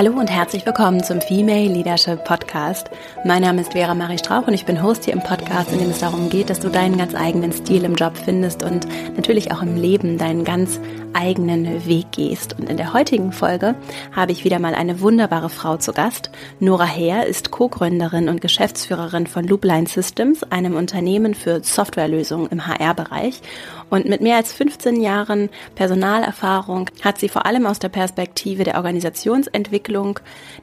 [0.00, 2.88] Hallo und herzlich willkommen zum Female Leadership Podcast.
[3.26, 5.90] Mein Name ist Vera Marie Strauch und ich bin Host hier im Podcast, in dem
[5.90, 9.60] es darum geht, dass du deinen ganz eigenen Stil im Job findest und natürlich auch
[9.60, 10.80] im Leben deinen ganz
[11.12, 12.58] eigenen Weg gehst.
[12.58, 13.74] Und in der heutigen Folge
[14.16, 16.30] habe ich wieder mal eine wunderbare Frau zu Gast.
[16.60, 23.42] Nora Heer ist Co-Gründerin und Geschäftsführerin von Loopline Systems, einem Unternehmen für Softwarelösungen im HR-Bereich.
[23.90, 28.76] Und mit mehr als 15 Jahren Personalerfahrung hat sie vor allem aus der Perspektive der
[28.76, 29.89] Organisationsentwicklung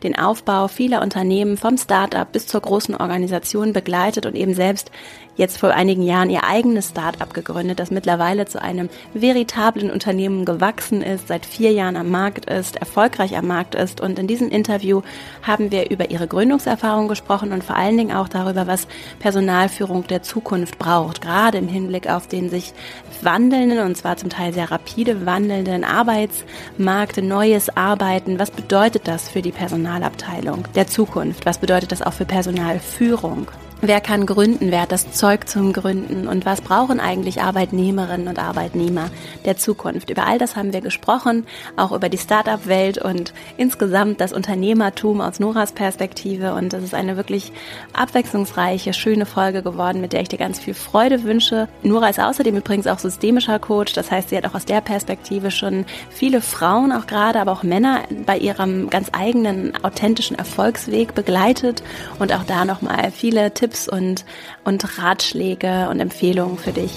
[0.03, 4.91] den Aufbau vieler Unternehmen vom Start-up bis zur großen Organisation begleitet und eben selbst
[5.37, 11.01] jetzt vor einigen Jahren ihr eigenes Start-up gegründet, das mittlerweile zu einem veritablen Unternehmen gewachsen
[11.01, 14.01] ist, seit vier Jahren am Markt ist, erfolgreich am Markt ist.
[14.01, 15.01] Und in diesem Interview
[15.43, 18.87] haben wir über ihre Gründungserfahrung gesprochen und vor allen Dingen auch darüber, was
[19.19, 22.73] Personalführung der Zukunft braucht, gerade im Hinblick auf den sich
[23.21, 28.39] wandelnden und zwar zum Teil sehr rapide wandelnden Arbeitsmarkt, neues Arbeiten.
[28.39, 31.45] Was bedeutet das für die Personalabteilung der Zukunft?
[31.45, 33.47] Was bedeutet das auch für Personalführung?
[33.81, 34.71] Wer kann gründen?
[34.71, 36.27] Wer hat das Zeug zum Gründen?
[36.27, 39.11] Und was brauchen eigentlich Arbeitnehmerinnen und Arbeitnehmer
[39.45, 40.09] der Zukunft?
[40.09, 45.39] Über all das haben wir gesprochen, auch über die Startup-Welt und insgesamt das Unternehmertum aus
[45.39, 46.55] Noras Perspektive.
[46.55, 47.51] Und das ist eine wirklich
[47.93, 51.67] abwechslungsreiche, schöne Folge geworden, mit der ich dir ganz viel Freude wünsche.
[51.83, 53.93] Nora ist außerdem übrigens auch systemischer Coach.
[53.93, 57.61] Das heißt, sie hat auch aus der Perspektive schon viele Frauen, auch gerade, aber auch
[57.61, 61.83] Männer bei ihrem ganz eigenen, authentischen Erfolgsweg begleitet
[62.17, 64.23] und auch da nochmal viele Tipps Tipps und,
[64.63, 66.93] und Ratschläge und Empfehlungen für dich,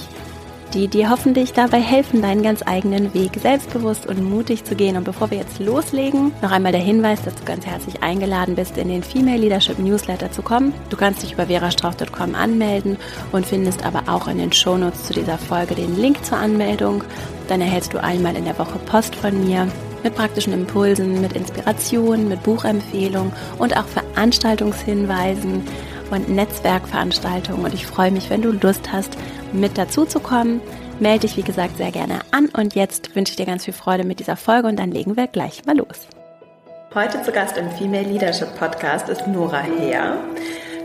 [0.73, 4.97] die dir hoffentlich dabei helfen, deinen ganz eigenen Weg selbstbewusst und mutig zu gehen.
[4.97, 8.79] Und bevor wir jetzt loslegen, noch einmal der Hinweis, dass du ganz herzlich eingeladen bist,
[8.79, 10.73] in den Female Leadership Newsletter zu kommen.
[10.91, 12.97] Du kannst dich über verastrauch.com anmelden
[13.33, 17.03] und findest aber auch in den Shownotes zu dieser Folge den Link zur Anmeldung.
[17.49, 19.67] Dann erhältst du einmal in der Woche Post von mir
[20.03, 25.62] mit praktischen Impulsen, mit Inspiration, mit Buchempfehlungen und auch Veranstaltungshinweisen
[26.11, 27.64] und Netzwerkveranstaltungen.
[27.64, 29.16] Und ich freue mich, wenn du Lust hast,
[29.53, 30.60] mit dazu zu kommen.
[30.98, 32.48] Melde dich, wie gesagt, sehr gerne an.
[32.48, 35.26] Und jetzt wünsche ich dir ganz viel Freude mit dieser Folge und dann legen wir
[35.26, 36.06] gleich mal los.
[36.94, 40.19] Heute zu Gast im Female Leadership Podcast ist Nora Heer.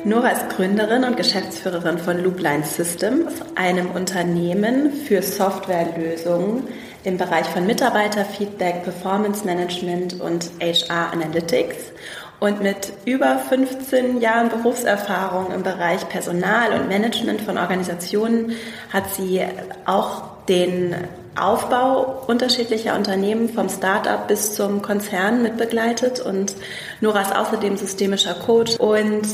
[0.03, 6.67] Nora ist Gründerin und Geschäftsführerin von Loopline Systems, einem Unternehmen für Softwarelösungen
[7.03, 11.91] im Bereich von Mitarbeiterfeedback, Performance Management und HR Analytics.
[12.39, 18.51] Und mit über 15 Jahren Berufserfahrung im Bereich Personal und Management von Organisationen
[18.91, 19.41] hat sie
[19.85, 20.95] auch den
[21.35, 26.55] Aufbau unterschiedlicher Unternehmen vom Start-up bis zum Konzern mitbegleitet und
[27.01, 29.27] Nora ist außerdem systemischer Coach und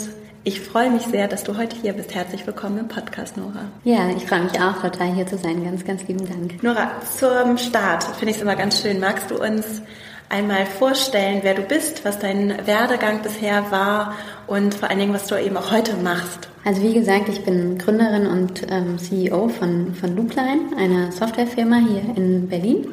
[0.43, 2.15] ich freue mich sehr, dass du heute hier bist.
[2.15, 3.65] Herzlich willkommen im Podcast, Nora.
[3.83, 5.63] Ja, ich freue mich auch total hier zu sein.
[5.63, 6.63] Ganz, ganz lieben Dank.
[6.63, 8.99] Nora, zum Start finde ich es immer ganz schön.
[8.99, 9.83] Magst du uns
[10.31, 14.15] einmal vorstellen, wer du bist, was dein Werdegang bisher war
[14.47, 16.47] und vor allen Dingen, was du eben auch heute machst.
[16.63, 22.15] Also wie gesagt, ich bin Gründerin und ähm, CEO von, von Loopline, einer Softwarefirma hier
[22.15, 22.87] in Berlin.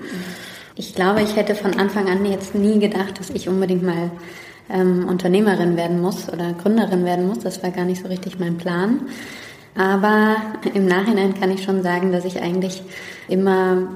[0.75, 4.11] Ich glaube, ich hätte von Anfang an jetzt nie gedacht, dass ich unbedingt mal
[4.71, 7.39] ähm, Unternehmerin werden muss oder Gründerin werden muss.
[7.41, 9.03] Das war gar nicht so richtig mein Plan.
[9.77, 10.37] Aber
[10.75, 12.83] im Nachhinein kann ich schon sagen, dass ich eigentlich
[13.29, 13.89] immer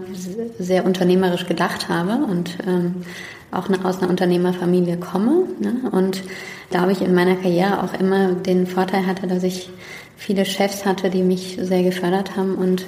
[0.59, 3.03] sehr unternehmerisch gedacht habe und ähm,
[3.51, 5.45] auch aus einer Unternehmerfamilie komme.
[5.61, 5.91] Ne?
[5.91, 6.23] Und
[6.71, 9.71] glaube ich in meiner Karriere auch immer den Vorteil hatte, dass ich
[10.17, 12.87] viele Chefs hatte, die mich sehr gefördert haben und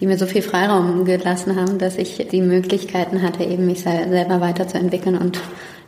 [0.00, 4.40] die mir so viel Freiraum gelassen haben, dass ich die Möglichkeiten hatte, eben mich selber
[4.40, 5.40] weiterzuentwickeln und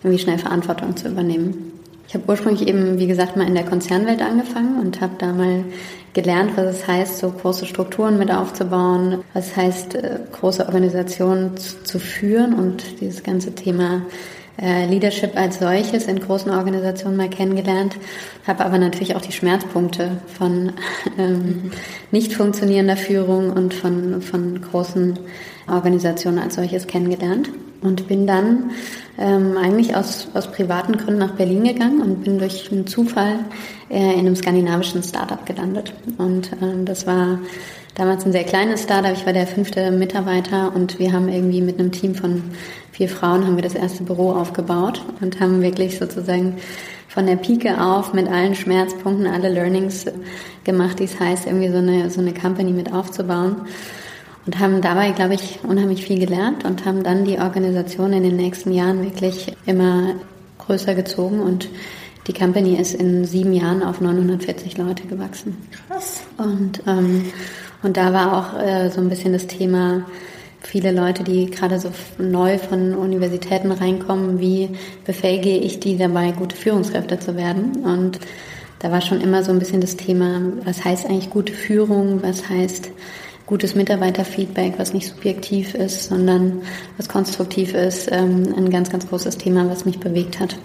[0.03, 1.78] irgendwie schnell Verantwortung zu übernehmen.
[2.09, 5.65] Ich habe ursprünglich eben, wie gesagt, mal in der Konzernwelt angefangen und habe da mal
[6.15, 11.59] gelernt, was es heißt, so große Strukturen mit aufzubauen, was es heißt, äh, große Organisationen
[11.59, 14.07] zu führen und dieses ganze Thema
[14.59, 17.97] äh, Leadership als solches in großen Organisationen mal kennengelernt,
[18.47, 20.73] habe aber natürlich auch die Schmerzpunkte von
[21.19, 21.73] ähm,
[22.11, 25.19] nicht funktionierender Führung und von, von großen
[25.69, 28.71] Organisationen als solches kennengelernt und bin dann
[29.19, 33.41] ähm, eigentlich aus, aus privaten Gründen nach Berlin gegangen und bin durch einen Zufall
[33.91, 35.93] äh, in einem skandinavischen Startup gelandet.
[36.19, 37.39] Und ähm, das war
[37.95, 39.13] damals ein sehr kleines Startup.
[39.13, 42.43] Ich war der fünfte Mitarbeiter und wir haben irgendwie mit einem Team von
[42.93, 46.57] vier Frauen haben wir das erste Büro aufgebaut und haben wirklich sozusagen
[47.09, 50.05] von der Pike auf mit allen Schmerzpunkten, alle Learnings
[50.65, 53.57] gemacht, die es heißt, irgendwie so eine, so eine Company mit aufzubauen
[54.49, 58.37] und haben dabei, glaube ich, unheimlich viel gelernt und haben dann die Organisation in den
[58.37, 60.15] nächsten Jahren wirklich immer
[60.57, 61.69] größer gezogen und
[62.27, 65.59] die Company ist in sieben Jahren auf 940 Leute gewachsen.
[65.87, 66.23] Krass.
[66.39, 67.27] Und, ähm,
[67.83, 70.07] und da war auch äh, so ein bisschen das Thema
[70.63, 74.71] viele Leute, die gerade so neu von Universitäten reinkommen, wie
[75.05, 77.85] befähige ich die dabei, gute Führungskräfte zu werden?
[77.85, 78.19] Und
[78.79, 82.49] da war schon immer so ein bisschen das Thema, was heißt eigentlich gute Führung, was
[82.49, 82.93] heißt
[83.49, 86.61] gutes Mitarbeiterfeedback, was nicht subjektiv ist, sondern
[86.99, 90.57] was konstruktiv ist, ähm, ein ganz, ganz großes Thema, was mich bewegt hat.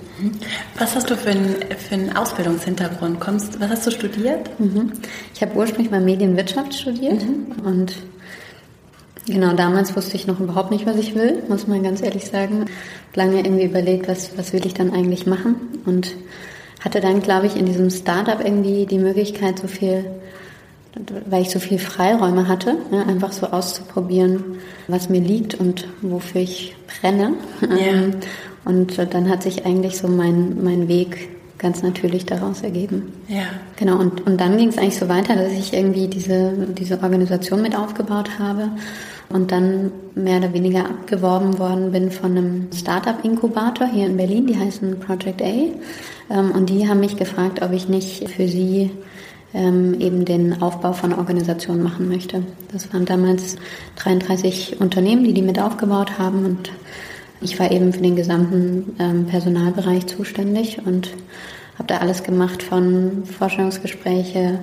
[0.77, 3.21] Was hast du für einen, für einen Ausbildungshintergrund?
[3.21, 4.49] Kommst, was hast du studiert?
[4.59, 4.91] Mhm.
[5.33, 7.65] Ich habe ursprünglich mal Medienwirtschaft studiert mhm.
[7.65, 7.95] und
[9.25, 12.65] Genau, damals wusste ich noch überhaupt nicht, was ich will, muss man ganz ehrlich sagen.
[13.15, 15.55] Lange irgendwie überlegt, was, was will ich dann eigentlich machen
[15.85, 16.17] und
[16.81, 20.03] hatte dann, glaube ich, in diesem Startup irgendwie die Möglichkeit, so viel
[21.29, 24.57] weil ich so viel Freiräume hatte, ja, einfach so auszuprobieren,
[24.87, 27.33] was mir liegt und wofür ich brenne.
[27.61, 28.11] Yeah.
[28.65, 33.13] Und dann hat sich eigentlich so mein, mein Weg ganz natürlich daraus ergeben.
[33.27, 33.43] Ja.
[33.77, 37.61] Genau, und, und dann ging es eigentlich so weiter, dass ich irgendwie diese, diese Organisation
[37.61, 38.69] mit aufgebaut habe
[39.29, 44.57] und dann mehr oder weniger abgeworben worden bin von einem Startup-Inkubator hier in Berlin, die
[44.57, 45.45] heißen Project A.
[46.29, 48.91] Ähm, und die haben mich gefragt, ob ich nicht für sie
[49.53, 52.43] ähm, eben den Aufbau von Organisationen machen möchte.
[52.71, 53.57] Das waren damals
[53.97, 56.71] 33 Unternehmen, die die mit aufgebaut haben und
[57.41, 61.09] ich war eben für den gesamten ähm, Personalbereich zuständig und
[61.77, 64.59] habe da alles gemacht von Vorstellungsgespräche,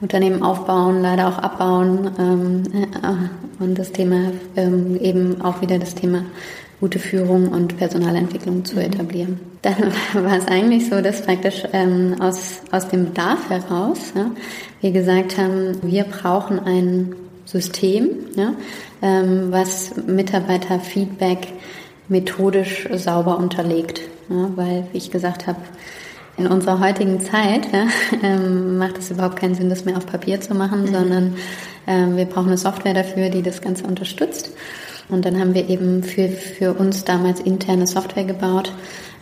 [0.00, 5.94] Unternehmen aufbauen, leider auch abbauen ähm, äh, und das Thema ähm, eben auch wieder das
[5.94, 6.24] Thema
[6.82, 8.82] gute Führung und Personalentwicklung zu mhm.
[8.82, 9.40] etablieren.
[9.62, 14.32] Dann war es eigentlich so, dass praktisch ähm, aus, aus dem Bedarf heraus ja,
[14.80, 17.14] wir gesagt haben, wir brauchen ein
[17.44, 18.54] System, ja,
[19.00, 21.46] ähm, was Mitarbeiterfeedback
[22.08, 24.00] methodisch sauber unterlegt.
[24.28, 25.60] Ja, weil, wie ich gesagt habe,
[26.36, 27.86] in unserer heutigen Zeit ja,
[28.24, 30.92] ähm, macht es überhaupt keinen Sinn, das mehr auf Papier zu machen, mhm.
[30.92, 31.36] sondern
[31.86, 34.50] ähm, wir brauchen eine Software dafür, die das Ganze unterstützt.
[35.12, 38.72] Und dann haben wir eben für, für uns damals interne Software gebaut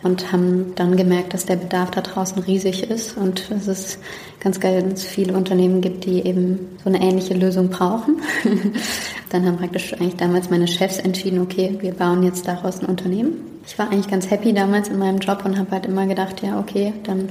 [0.03, 3.99] und haben dann gemerkt, dass der Bedarf da draußen riesig ist und dass es
[4.39, 8.21] ganz ganz viele Unternehmen gibt, die eben so eine ähnliche Lösung brauchen.
[9.29, 13.33] dann haben praktisch eigentlich damals meine Chefs entschieden, okay, wir bauen jetzt daraus ein Unternehmen.
[13.67, 16.59] Ich war eigentlich ganz happy damals in meinem Job und habe halt immer gedacht, ja,
[16.59, 17.29] okay, dann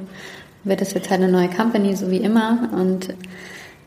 [0.63, 2.69] wird es jetzt halt eine neue Company, so wie immer.
[2.73, 3.15] Und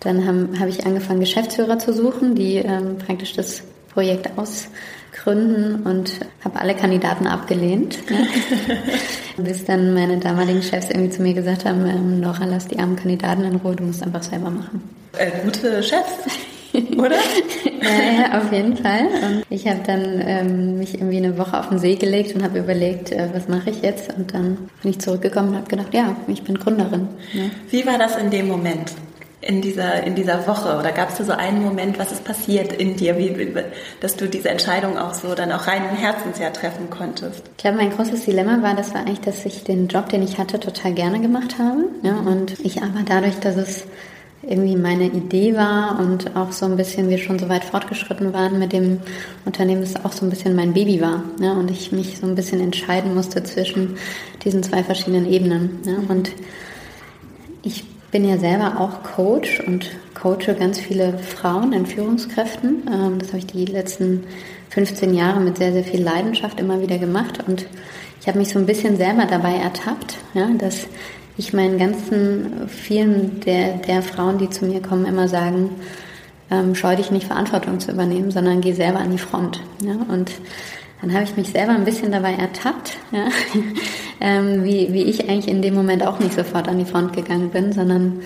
[0.02, 6.20] dann habe hab ich angefangen, Geschäftsführer zu suchen, die ähm, praktisch das Projekt ausgründen und
[6.44, 8.00] habe alle Kandidaten abgelehnt.
[9.38, 12.96] Bis dann meine damaligen Chefs irgendwie zu mir gesagt haben, ähm, Nora, lass die armen
[12.96, 14.82] Kandidaten in Ruhe, du musst einfach selber machen.
[15.18, 16.12] Äh, gute Chefs,
[16.98, 17.16] oder?
[17.82, 19.08] ja, auf jeden Fall.
[19.08, 22.60] Und ich habe dann ähm, mich irgendwie eine Woche auf den See gelegt und habe
[22.60, 24.12] überlegt, äh, was mache ich jetzt?
[24.16, 27.08] Und dann bin ich zurückgekommen und habe gedacht, ja, ich bin Gründerin.
[27.34, 27.44] Ja.
[27.70, 28.94] Wie war das in dem Moment?
[29.48, 30.78] In dieser, in dieser Woche?
[30.78, 33.54] Oder gab es da so einen Moment, was ist passiert in dir, wie,
[34.00, 37.44] dass du diese Entscheidung auch so dann auch rein im Herzensjahr treffen konntest?
[37.58, 40.38] Ich glaube, mein großes Dilemma war, das war eigentlich, dass ich den Job, den ich
[40.38, 41.86] hatte, total gerne gemacht habe.
[42.02, 43.86] Ja, und ich aber dadurch, dass es
[44.46, 48.60] irgendwie meine Idee war und auch so ein bisschen wir schon so weit fortgeschritten waren
[48.60, 49.00] mit dem
[49.46, 51.24] Unternehmen, es auch so ein bisschen mein Baby war.
[51.40, 53.96] Ja, und ich mich so ein bisschen entscheiden musste zwischen
[54.44, 55.80] diesen zwei verschiedenen Ebenen.
[55.86, 56.32] Ja, und
[57.64, 62.84] ich bin ja selber auch Coach und coache ganz viele Frauen in Führungskräften.
[62.88, 64.24] Ähm, das habe ich die letzten
[64.70, 67.66] 15 Jahre mit sehr, sehr viel Leidenschaft immer wieder gemacht und
[68.22, 70.88] ich habe mich so ein bisschen selber dabei ertappt, ja, dass
[71.38, 75.72] ich meinen ganzen vielen der, der Frauen, die zu mir kommen, immer sagen,
[76.52, 79.62] ähm, scheu dich nicht Verantwortung zu übernehmen, sondern geh selber an die Front.
[79.82, 80.32] Ja, und
[81.04, 83.28] dann habe ich mich selber ein bisschen dabei ertappt, ja,
[84.22, 87.50] ähm, wie, wie ich eigentlich in dem Moment auch nicht sofort an die Front gegangen
[87.50, 88.22] bin, sondern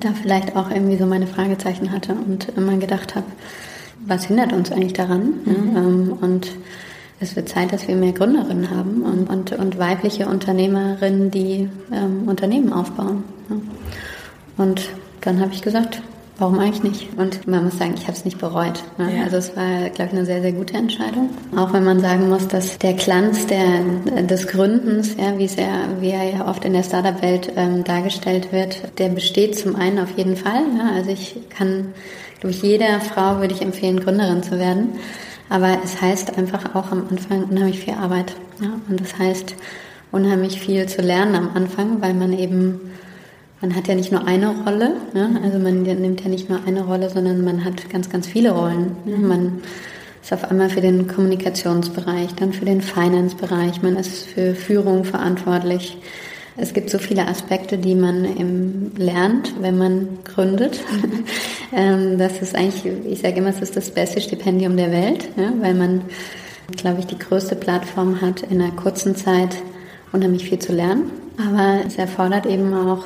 [0.00, 3.24] da vielleicht auch irgendwie so meine Fragezeichen hatte und immer gedacht habe,
[4.06, 5.32] was hindert uns eigentlich daran?
[5.46, 5.70] Mhm.
[5.74, 6.50] Ja, ähm, und
[7.20, 12.24] es wird Zeit, dass wir mehr Gründerinnen haben und, und, und weibliche Unternehmerinnen, die ähm,
[12.26, 13.24] Unternehmen aufbauen.
[13.48, 13.56] Ja.
[14.58, 14.90] Und
[15.22, 16.02] dann habe ich gesagt,
[16.40, 17.18] Warum eigentlich nicht?
[17.18, 18.82] Und man muss sagen, ich habe es nicht bereut.
[18.96, 19.14] Ne?
[19.14, 19.24] Ja.
[19.24, 21.28] Also es war, glaube ich, eine sehr, sehr gute Entscheidung.
[21.54, 26.08] Auch wenn man sagen muss, dass der Glanz der, des Gründens, ja, wie, ja, wie
[26.08, 30.34] er ja oft in der Startup-Welt ähm, dargestellt wird, der besteht zum einen auf jeden
[30.34, 30.62] Fall.
[30.78, 30.92] Ja?
[30.94, 31.92] Also ich kann,
[32.40, 34.94] glaube ich, jeder Frau würde ich empfehlen, Gründerin zu werden.
[35.50, 38.34] Aber es heißt einfach auch am Anfang unheimlich viel Arbeit.
[38.62, 38.70] Ja?
[38.88, 39.56] Und das heißt
[40.10, 42.80] unheimlich viel zu lernen am Anfang, weil man eben
[43.60, 45.40] man hat ja nicht nur eine Rolle, ne?
[45.44, 48.96] also man nimmt ja nicht nur eine Rolle, sondern man hat ganz, ganz viele Rollen.
[49.04, 49.18] Ne?
[49.18, 49.60] Man
[50.22, 55.98] ist auf einmal für den Kommunikationsbereich, dann für den Finance-Bereich, man ist für Führung verantwortlich,
[56.56, 60.80] Es gibt so viele Aspekte, die man im, lernt, wenn man gründet.
[60.90, 61.24] Mhm.
[61.72, 65.52] ähm, das ist eigentlich, ich sage immer, es ist das beste Stipendium der Welt, ja,
[65.60, 66.02] weil man,
[66.76, 69.56] glaube ich, die größte Plattform hat, in einer kurzen Zeit
[70.12, 71.10] unheimlich viel zu lernen.
[71.38, 73.04] Aber es erfordert eben auch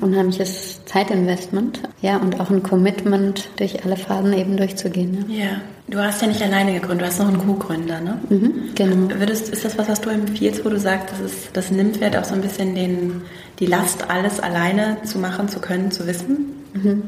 [0.00, 5.26] unheimliches Zeitinvestment, ja, und auch ein Commitment, durch alle Phasen eben durchzugehen.
[5.28, 5.44] Ja.
[5.44, 5.60] ja.
[5.88, 8.18] Du hast ja nicht alleine gegründet, du hast noch einen Co-Gründer, ne?
[8.30, 9.14] Mhm, genau.
[9.18, 12.16] Würdest, ist das was, was du empfiehlst, wo du sagst, das, ist, das nimmt vielleicht
[12.16, 13.22] auch so ein bisschen den,
[13.58, 16.64] die Last, alles alleine zu machen, zu können, zu wissen?
[16.72, 17.02] Mhm.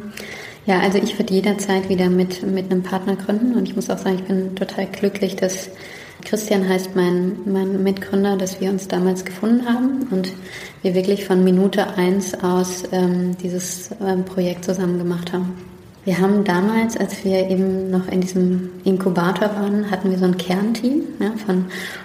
[0.66, 3.98] Ja, also ich würde jederzeit wieder mit, mit einem Partner gründen und ich muss auch
[3.98, 5.70] sagen, ich bin total glücklich, dass
[6.24, 10.32] Christian heißt mein, mein Mitgründer, dass wir uns damals gefunden haben und
[10.82, 15.54] wir wirklich von Minute eins aus ähm, dieses ähm, Projekt zusammen gemacht haben.
[16.04, 20.36] Wir haben damals, als wir eben noch in diesem Inkubator waren, hatten wir so ein
[20.36, 21.64] Kernteam ja, von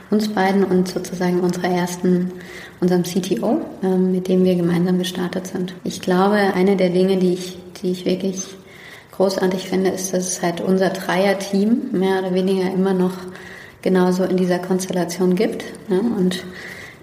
[0.09, 2.31] uns beiden und sozusagen unserer ersten,
[2.79, 5.73] unserem CTO, ähm, mit dem wir gemeinsam gestartet sind.
[5.83, 8.55] Ich glaube, eine der Dinge, die ich, die ich wirklich
[9.11, 13.11] großartig finde, ist, dass es halt unser Dreier-Team mehr oder weniger immer noch
[13.81, 15.63] genauso in dieser Konstellation gibt.
[15.89, 16.43] Ja, und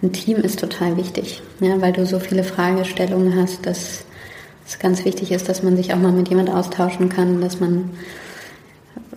[0.02, 4.04] ein Team ist total wichtig, ja, weil du so viele Fragestellungen hast, dass
[4.66, 7.90] es ganz wichtig ist, dass man sich auch mal mit jemand austauschen kann, dass man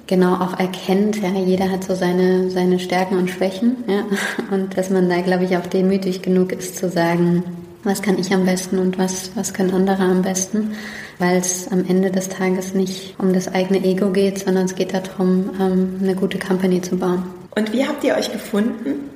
[0.07, 4.05] genau auch erkennt, ja, jeder hat so seine, seine Stärken und Schwächen, ja,
[4.51, 7.43] und dass man da, glaube ich, auch demütig genug ist zu sagen,
[7.83, 10.71] was kann ich am besten und was, was können andere am besten,
[11.17, 14.93] weil es am Ende des Tages nicht um das eigene Ego geht, sondern es geht
[14.93, 17.38] darum, ähm, eine gute Company zu bauen.
[17.55, 19.09] Und wie habt ihr euch gefunden?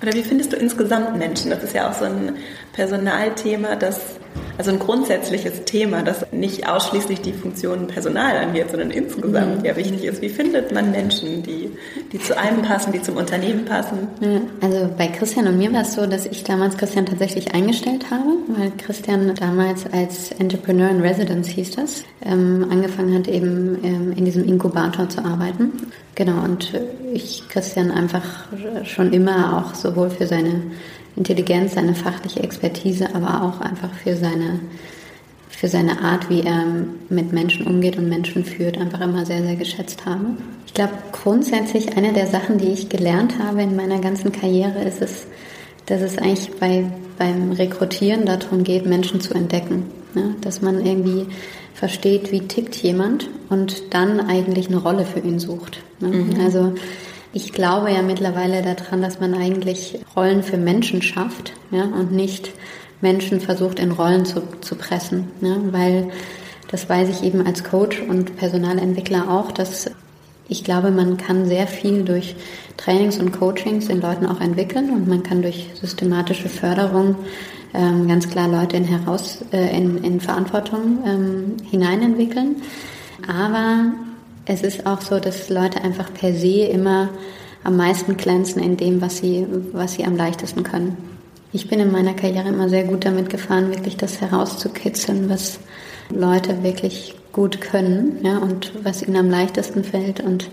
[0.00, 1.50] Oder wie findest du insgesamt Menschen?
[1.50, 2.36] Das ist ja auch so ein
[2.72, 4.00] Personalthema, das
[4.58, 9.64] also ein grundsätzliches Thema, das nicht ausschließlich die Funktion Personal angeht, sondern insgesamt mhm.
[9.64, 10.20] ja wichtig ist.
[10.20, 11.70] Wie findet man Menschen, die,
[12.12, 14.08] die zu einem passen, die zum Unternehmen passen?
[14.60, 18.30] Also bei Christian und mir war es so, dass ich damals Christian tatsächlich eingestellt habe,
[18.48, 24.24] weil Christian damals als Entrepreneur in Residence hieß das, ähm, angefangen hat eben ähm, in
[24.24, 25.72] diesem Inkubator zu arbeiten.
[26.16, 26.72] Genau, und
[27.12, 28.48] ich Christian einfach
[28.82, 30.62] schon immer auch sowohl für seine
[31.18, 34.60] Intelligenz, seine fachliche Expertise, aber auch einfach für seine,
[35.50, 36.64] für seine Art, wie er
[37.08, 40.24] mit Menschen umgeht und Menschen führt, einfach immer sehr, sehr geschätzt habe.
[40.66, 45.02] Ich glaube, grundsätzlich eine der Sachen, die ich gelernt habe in meiner ganzen Karriere, ist
[45.02, 45.26] es,
[45.86, 46.84] dass es eigentlich bei,
[47.18, 49.86] beim Rekrutieren darum geht, Menschen zu entdecken.
[50.14, 50.36] Ne?
[50.40, 51.26] Dass man irgendwie
[51.74, 55.80] versteht, wie tickt jemand und dann eigentlich eine Rolle für ihn sucht.
[56.00, 56.08] Ne?
[56.08, 56.40] Mhm.
[56.40, 56.74] Also
[57.32, 62.50] ich glaube ja mittlerweile daran, dass man eigentlich Rollen für Menschen schafft ja, und nicht
[63.00, 65.28] Menschen versucht in Rollen zu, zu pressen.
[65.40, 66.10] Ja, weil
[66.70, 69.90] das weiß ich eben als Coach und Personalentwickler auch, dass
[70.48, 72.34] ich glaube, man kann sehr viel durch
[72.78, 77.16] Trainings und Coachings in Leuten auch entwickeln und man kann durch systematische Förderung
[77.74, 82.56] ähm, ganz klar Leute in, heraus, äh, in, in Verantwortung ähm, hineinentwickeln.
[83.26, 83.92] Aber
[84.48, 87.10] es ist auch so, dass Leute einfach per se immer
[87.64, 90.96] am meisten glänzen in dem, was sie, was sie am leichtesten können.
[91.52, 95.60] Ich bin in meiner Karriere immer sehr gut damit gefahren, wirklich das herauszukitzeln, was
[96.10, 100.44] Leute wirklich gut können, ja, und was ihnen am leichtesten fällt und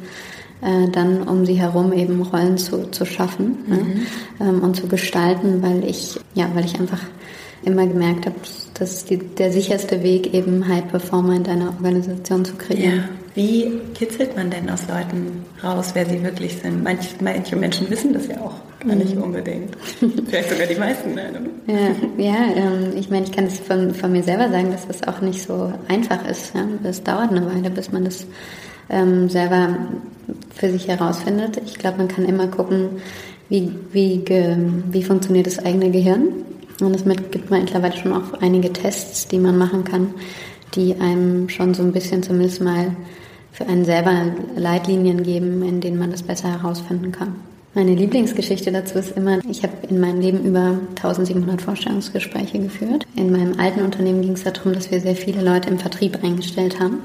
[0.62, 4.06] äh, dann um sie herum eben Rollen zu, zu schaffen mhm.
[4.40, 7.02] ja, ähm, und zu gestalten, weil ich, ja, weil ich einfach
[7.64, 8.36] immer gemerkt habe,
[8.74, 12.98] das ist die, der sicherste Weg, eben High Performer in deiner Organisation zu kreieren.
[12.98, 13.25] Ja.
[13.36, 16.84] Wie kitzelt man denn aus Leuten raus, wer sie wirklich sind?
[16.84, 19.24] Manche, manche Menschen wissen das ja auch gar nicht mhm.
[19.24, 19.76] unbedingt.
[20.28, 21.16] Vielleicht sogar die meisten.
[21.16, 24.88] Nein, ja, ja ähm, ich meine, ich kann es von, von, mir selber sagen, dass
[24.88, 26.56] das auch nicht so einfach ist.
[26.56, 26.66] Ja?
[26.82, 28.26] Das dauert eine Weile, bis man das
[28.90, 29.76] ähm, selber
[30.54, 31.62] für sich herausfindet.
[31.66, 33.02] Ich glaube, man kann immer gucken,
[33.50, 34.24] wie, wie,
[34.92, 36.30] wie funktioniert das eigene Gehirn
[36.82, 40.14] und es gibt mittlerweile schon auch einige Tests, die man machen kann,
[40.74, 42.96] die einem schon so ein bisschen zumindest mal
[43.56, 44.14] für einen selber
[44.56, 47.36] Leitlinien geben, in denen man das besser herausfinden kann.
[47.74, 53.06] Meine Lieblingsgeschichte dazu ist immer, ich habe in meinem Leben über 1700 Vorstellungsgespräche geführt.
[53.16, 56.80] In meinem alten Unternehmen ging es darum, dass wir sehr viele Leute im Vertrieb eingestellt
[56.80, 57.00] haben.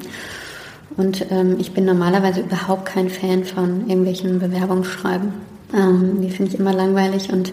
[0.97, 5.33] Und ähm, ich bin normalerweise überhaupt kein Fan von irgendwelchen Bewerbungsschreiben.
[5.75, 7.53] Ähm, die finde ich immer langweilig und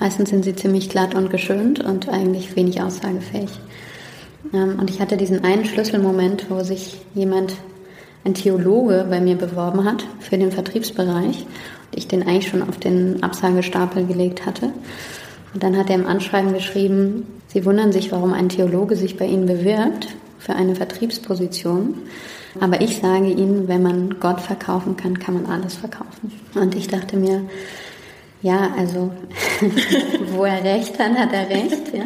[0.00, 3.50] Meistens sind sie ziemlich glatt und geschönt und eigentlich wenig aussagefähig.
[4.52, 7.54] Ähm, und ich hatte diesen einen Schlüsselmoment, wo sich jemand,
[8.28, 12.78] ein Theologe, bei mir beworben hat für den Vertriebsbereich und ich den eigentlich schon auf
[12.78, 14.72] den Absagestapel gelegt hatte.
[15.54, 19.24] Und dann hat er im Anschreiben geschrieben, Sie wundern sich, warum ein Theologe sich bei
[19.24, 20.08] Ihnen bewirbt
[20.38, 21.94] für eine Vertriebsposition.
[22.60, 26.32] Aber ich sage Ihnen, wenn man Gott verkaufen kann, kann man alles verkaufen.
[26.54, 27.42] Und ich dachte mir,
[28.42, 29.10] ja, also
[30.32, 31.92] Wo er recht hat, hat er recht.
[31.92, 32.04] Ja.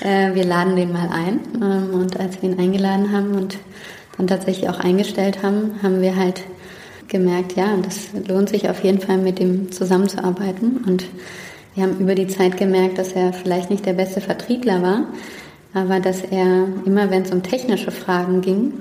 [0.00, 1.40] Äh, wir laden den mal ein.
[1.54, 3.58] Ähm, und als wir ihn eingeladen haben und
[4.18, 6.42] dann tatsächlich auch eingestellt haben, haben wir halt
[7.08, 10.84] gemerkt, ja, das lohnt sich auf jeden Fall mit ihm zusammenzuarbeiten.
[10.86, 11.06] Und
[11.74, 15.06] wir haben über die Zeit gemerkt, dass er vielleicht nicht der beste Vertriebler war,
[15.72, 18.72] aber dass er immer, wenn es um technische Fragen ging,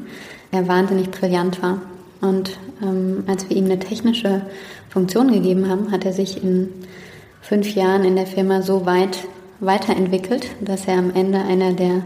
[0.51, 1.81] er wahnsinnig brillant war.
[2.19, 4.41] Und ähm, als wir ihm eine technische
[4.89, 6.69] Funktion gegeben haben, hat er sich in
[7.41, 9.19] fünf Jahren in der Firma so weit
[9.59, 12.03] weiterentwickelt, dass er am Ende einer der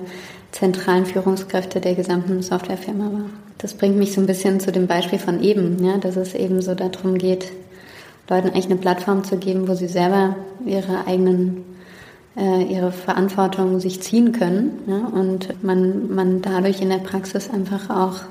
[0.52, 3.30] zentralen Führungskräfte der gesamten Softwarefirma war.
[3.58, 6.62] Das bringt mich so ein bisschen zu dem Beispiel von eben, ja, dass es eben
[6.62, 7.52] so darum geht,
[8.30, 11.66] Leuten eigentlich eine Plattform zu geben, wo sie selber ihre eigenen
[12.38, 17.90] äh, ihre Verantwortung sich ziehen können ja, und man, man dadurch in der Praxis einfach
[17.90, 18.22] auch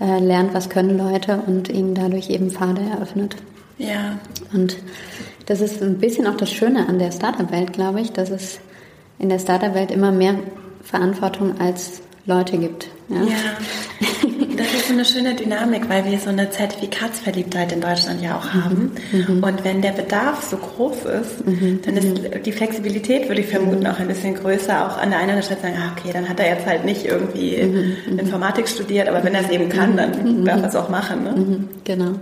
[0.00, 3.36] äh, lernt, was können Leute und ihnen dadurch eben Pfade eröffnet.
[3.76, 4.18] Ja.
[4.52, 4.78] Und
[5.46, 8.60] das ist ein bisschen auch das Schöne an der Startup-Welt, glaube ich, dass es
[9.18, 10.36] in der Startup-Welt immer mehr
[10.84, 12.88] Verantwortung als Leute gibt.
[13.08, 13.16] Ja.
[13.16, 13.34] ja.
[14.56, 18.48] das ist so eine schöne Dynamik, weil wir so eine Zertifikatsverliebtheit in Deutschland ja auch
[18.54, 18.92] haben.
[19.12, 19.42] Mhm.
[19.42, 21.80] Und wenn der Bedarf so groß ist, mhm.
[21.84, 23.86] dann ist die Flexibilität, würde ich vermuten, mhm.
[23.86, 24.86] auch ein bisschen größer.
[24.86, 27.62] Auch an der einen Stelle sagen, ah, okay, dann hat er jetzt halt nicht irgendwie
[27.62, 27.96] mhm.
[28.12, 28.18] Mhm.
[28.18, 31.24] Informatik studiert, aber wenn er es eben kann, dann darf er es auch machen.
[31.24, 31.68] Ne?
[31.84, 32.12] Genau.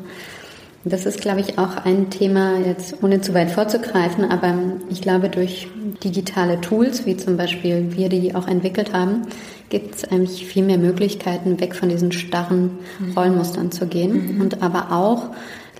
[0.84, 4.54] Das ist, glaube ich, auch ein Thema, jetzt ohne zu weit vorzugreifen, aber
[4.90, 5.68] ich glaube, durch
[6.02, 9.22] digitale Tools, wie zum Beispiel wir, die auch entwickelt haben,
[9.68, 13.12] gibt es eigentlich viel mehr Möglichkeiten, weg von diesen starren mhm.
[13.12, 14.40] Rollenmustern zu gehen mhm.
[14.40, 15.30] und aber auch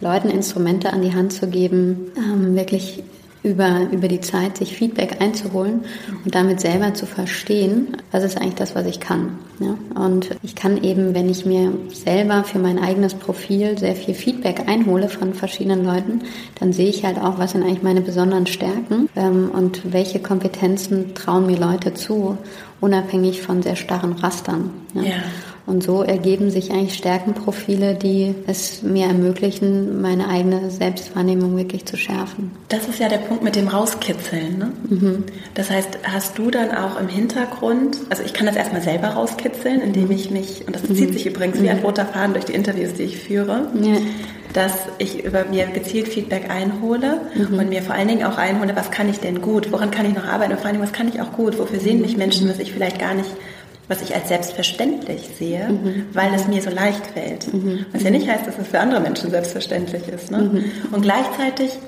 [0.00, 3.02] Leuten Instrumente an die Hand zu geben, ähm, wirklich
[3.42, 5.84] über, über die Zeit sich Feedback einzuholen
[6.24, 9.38] und damit selber zu verstehen, was ist eigentlich das, was ich kann.
[9.58, 9.76] Ja?
[10.00, 14.68] Und ich kann eben, wenn ich mir selber für mein eigenes Profil sehr viel Feedback
[14.68, 16.22] einhole von verschiedenen Leuten,
[16.60, 21.14] dann sehe ich halt auch, was sind eigentlich meine besonderen Stärken ähm, und welche Kompetenzen
[21.14, 22.38] trauen mir Leute zu,
[22.80, 24.70] unabhängig von sehr starren Rastern.
[24.94, 25.02] Ja?
[25.02, 25.14] ja.
[25.64, 31.96] Und so ergeben sich eigentlich Stärkenprofile, die es mir ermöglichen, meine eigene Selbstwahrnehmung wirklich zu
[31.96, 32.50] schärfen.
[32.68, 34.58] Das ist ja der Punkt mit dem Rauskitzeln.
[34.58, 34.72] Ne?
[34.88, 35.24] Mhm.
[35.54, 39.80] Das heißt, hast du dann auch im Hintergrund, also ich kann das erstmal selber rauskitzeln,
[39.80, 40.96] indem ich mich, und das mhm.
[40.96, 41.84] zieht sich übrigens wie ein mhm.
[41.84, 43.96] roter Faden durch die Interviews, die ich führe, ja.
[44.52, 47.56] dass ich über mir gezielt Feedback einhole mhm.
[47.56, 50.14] und mir vor allen Dingen auch einhole, was kann ich denn gut, woran kann ich
[50.14, 52.48] noch arbeiten und vor allen Dingen, was kann ich auch gut, wofür sehen mich Menschen,
[52.48, 53.30] was ich vielleicht gar nicht
[53.92, 56.06] was ich als selbstverständlich sehe, mhm.
[56.14, 57.52] weil es mir so leicht fällt.
[57.52, 57.84] Mhm.
[57.92, 60.30] Was ja nicht heißt, dass es für andere Menschen selbstverständlich ist.
[60.30, 60.38] Ne?
[60.38, 60.64] Mhm.
[60.92, 61.78] Und gleichzeitig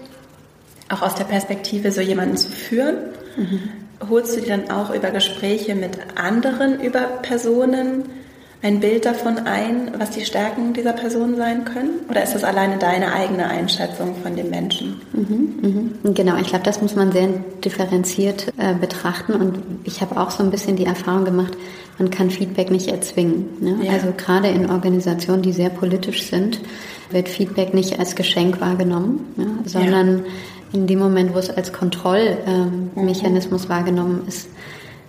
[0.90, 2.96] auch aus der Perspektive, so jemanden zu führen,
[3.38, 4.08] mhm.
[4.10, 8.04] holst du dir dann auch über Gespräche mit anderen über Personen
[8.64, 12.00] ein Bild davon ein, was die Stärken dieser Person sein können?
[12.08, 15.02] Oder ist das alleine deine eigene Einschätzung von dem Menschen?
[15.12, 16.12] Mhm, mh.
[16.14, 17.28] Genau, ich glaube, das muss man sehr
[17.62, 19.34] differenziert äh, betrachten.
[19.34, 21.58] Und ich habe auch so ein bisschen die Erfahrung gemacht,
[21.98, 23.46] man kann Feedback nicht erzwingen.
[23.60, 23.78] Ne?
[23.82, 23.92] Ja.
[23.92, 26.60] Also gerade in Organisationen, die sehr politisch sind,
[27.10, 30.24] wird Feedback nicht als Geschenk wahrgenommen, ja, sondern ja.
[30.72, 33.68] in dem Moment, wo es als Kontrollmechanismus mhm.
[33.68, 34.48] wahrgenommen ist,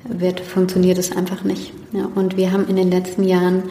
[0.08, 1.74] wird, funktioniert es einfach nicht.
[1.92, 3.64] Ja, und wir haben in den letzten Jahren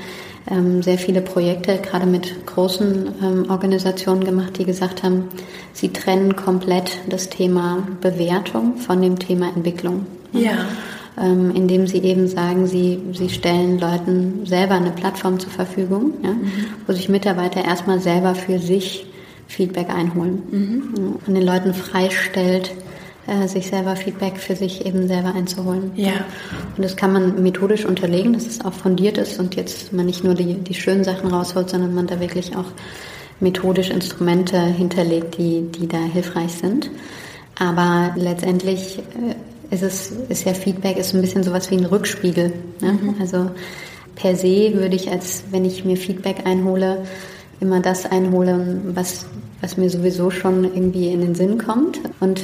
[0.51, 5.29] ähm, sehr viele Projekte, gerade mit großen ähm, Organisationen gemacht, die gesagt haben,
[5.73, 10.07] sie trennen komplett das Thema Bewertung von dem Thema Entwicklung.
[10.33, 10.67] Ja.
[11.17, 16.33] Ähm, indem sie eben sagen, sie, sie stellen Leuten selber eine Plattform zur Verfügung, ja,
[16.33, 16.51] mhm.
[16.89, 19.07] wo sich Mitarbeiter erstmal selber für sich
[19.47, 21.17] Feedback einholen mhm.
[21.25, 22.73] und den Leuten freistellt,
[23.27, 25.93] äh, sich selber Feedback für sich eben selber einzuholen.
[25.95, 26.13] Ja.
[26.77, 30.25] Und das kann man methodisch unterlegen, dass es auch fundiert ist und jetzt man nicht
[30.25, 32.67] nur die, die schönen Sachen rausholt, sondern man da wirklich auch
[33.41, 36.91] methodisch Instrumente hinterlegt, die, die da hilfreich sind.
[37.59, 39.35] Aber letztendlich äh,
[39.75, 42.53] ist es, ist ja Feedback ist ein bisschen sowas wie ein Rückspiegel.
[42.81, 42.93] Ne?
[42.93, 43.17] Mhm.
[43.21, 43.51] Also
[44.15, 47.05] per se würde ich als, wenn ich mir Feedback einhole,
[47.61, 49.27] immer das einholen, was,
[49.61, 52.01] was mir sowieso schon irgendwie in den Sinn kommt.
[52.21, 52.41] Und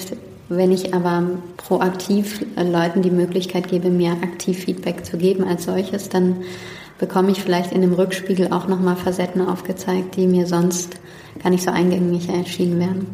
[0.49, 1.23] wenn ich aber
[1.57, 6.37] proaktiv Leuten die Möglichkeit gebe, mir aktiv Feedback zu geben als solches, dann
[6.99, 10.97] bekomme ich vielleicht in dem Rückspiegel auch nochmal Facetten aufgezeigt, die mir sonst
[11.43, 13.07] gar nicht so eingängig erschienen wären.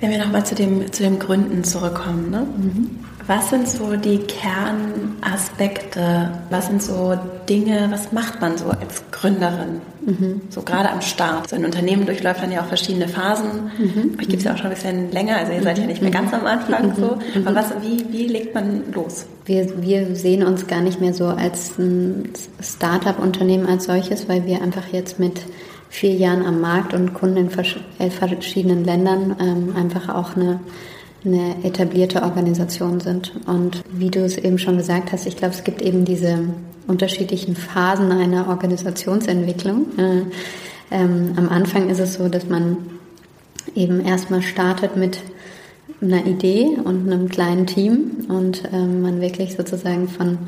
[0.00, 2.46] Wenn wir nochmal zu dem, zu dem Gründen zurückkommen, ne?
[2.56, 2.90] Mhm.
[3.26, 6.30] Was sind so die Kernaspekte?
[6.50, 9.80] Was sind so Dinge, was macht man so als Gründerin?
[10.04, 10.42] Mhm.
[10.50, 11.48] So gerade am Start.
[11.48, 13.70] So ein Unternehmen durchläuft dann ja auch verschiedene Phasen.
[13.78, 14.18] Mhm.
[14.20, 16.10] Ich gebe es ja auch schon ein bisschen länger, also ihr seid ja nicht mehr
[16.10, 16.96] ganz am Anfang mhm.
[16.96, 17.18] so.
[17.34, 17.46] Mhm.
[17.46, 19.24] Aber was, wie, wie legt man los?
[19.46, 22.28] Wir, wir sehen uns gar nicht mehr so als ein
[22.60, 25.40] Start-up-Unternehmen als solches, weil wir einfach jetzt mit
[25.88, 27.50] vier Jahren am Markt und Kunden in
[27.98, 30.60] elf verschiedenen Ländern ähm, einfach auch eine
[31.24, 33.32] eine etablierte Organisation sind.
[33.46, 36.38] Und wie du es eben schon gesagt hast, ich glaube, es gibt eben diese
[36.86, 39.86] unterschiedlichen Phasen einer Organisationsentwicklung.
[39.98, 40.22] Äh,
[40.90, 42.76] ähm, am Anfang ist es so, dass man
[43.74, 45.18] eben erstmal startet mit
[46.00, 50.38] einer Idee und einem kleinen Team und ähm, man wirklich sozusagen von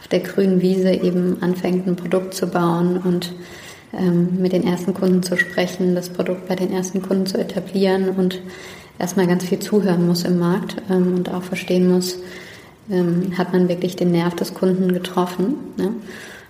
[0.00, 3.32] auf der grünen Wiese eben anfängt, ein Produkt zu bauen und
[3.92, 8.10] ähm, mit den ersten Kunden zu sprechen, das Produkt bei den ersten Kunden zu etablieren
[8.10, 8.40] und
[8.98, 12.18] erstmal ganz viel zuhören muss im Markt ähm, und auch verstehen muss,
[12.90, 15.54] ähm, hat man wirklich den Nerv des Kunden getroffen.
[15.76, 15.92] Ne?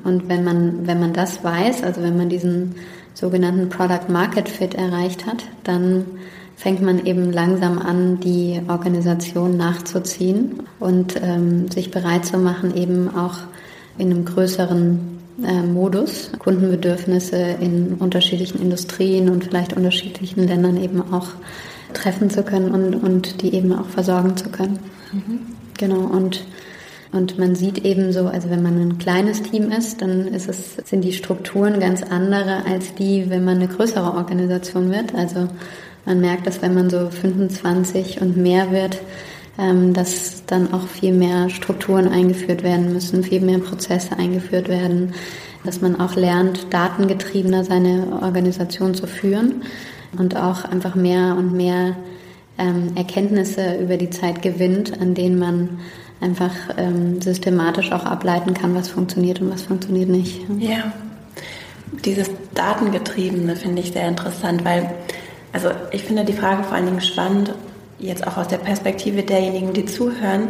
[0.05, 2.75] Und wenn man, wenn man das weiß, also wenn man diesen
[3.15, 6.05] sogenannten Product Market Fit erreicht hat, dann
[6.57, 13.15] fängt man eben langsam an, die Organisation nachzuziehen und ähm, sich bereit zu machen, eben
[13.15, 13.39] auch
[13.99, 21.29] in einem größeren äh, Modus Kundenbedürfnisse in unterschiedlichen Industrien und vielleicht unterschiedlichen Ländern eben auch
[21.95, 24.79] treffen zu können und, und die eben auch versorgen zu können.
[25.13, 25.41] Mhm.
[25.79, 26.45] Genau, und,
[27.13, 30.77] und man sieht eben so, also wenn man ein kleines Team ist, dann ist es,
[30.85, 35.15] sind die Strukturen ganz andere als die, wenn man eine größere Organisation wird.
[35.15, 35.49] Also
[36.05, 38.99] man merkt, dass wenn man so 25 und mehr wird,
[39.59, 45.15] ähm, dass dann auch viel mehr Strukturen eingeführt werden müssen, viel mehr Prozesse eingeführt werden,
[45.65, 49.63] dass man auch lernt, datengetriebener seine Organisation zu führen
[50.19, 51.97] und auch einfach mehr und mehr
[52.59, 55.81] ähm, Erkenntnisse über die Zeit gewinnt, an denen man
[56.21, 60.41] einfach ähm, systematisch auch ableiten kann, was funktioniert und was funktioniert nicht.
[60.59, 60.93] Ja,
[62.05, 64.91] dieses Datengetriebene finde ich sehr interessant, weil,
[65.53, 67.55] also ich finde die Frage vor allen Dingen spannend,
[67.99, 70.49] jetzt auch aus der Perspektive derjenigen, die zuhören,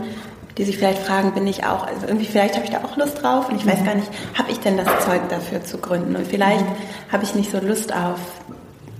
[0.57, 3.22] die sich vielleicht fragen, bin ich auch, also irgendwie vielleicht habe ich da auch Lust
[3.22, 3.85] drauf und ich weiß mhm.
[3.85, 7.12] gar nicht, habe ich denn das Zeug dafür zu gründen und vielleicht mhm.
[7.12, 8.20] habe ich nicht so Lust auf